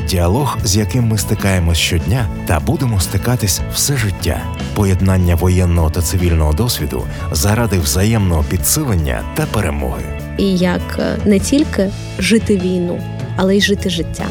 [0.10, 4.42] Діалог, з яким ми стикаємось щодня, та будемо стикатись все життя.
[4.76, 10.04] Поєднання воєнного та цивільного досвіду заради взаємного підсилення та перемоги.
[10.38, 11.90] І як е, не тільки
[12.20, 13.02] жити війну
[13.36, 14.26] але й жити життя.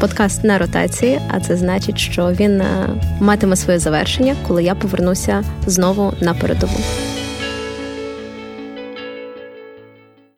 [0.00, 2.88] Подкаст на ротації, а це значить, що він е,
[3.20, 6.78] матиме своє завершення, коли я повернуся знову на передову.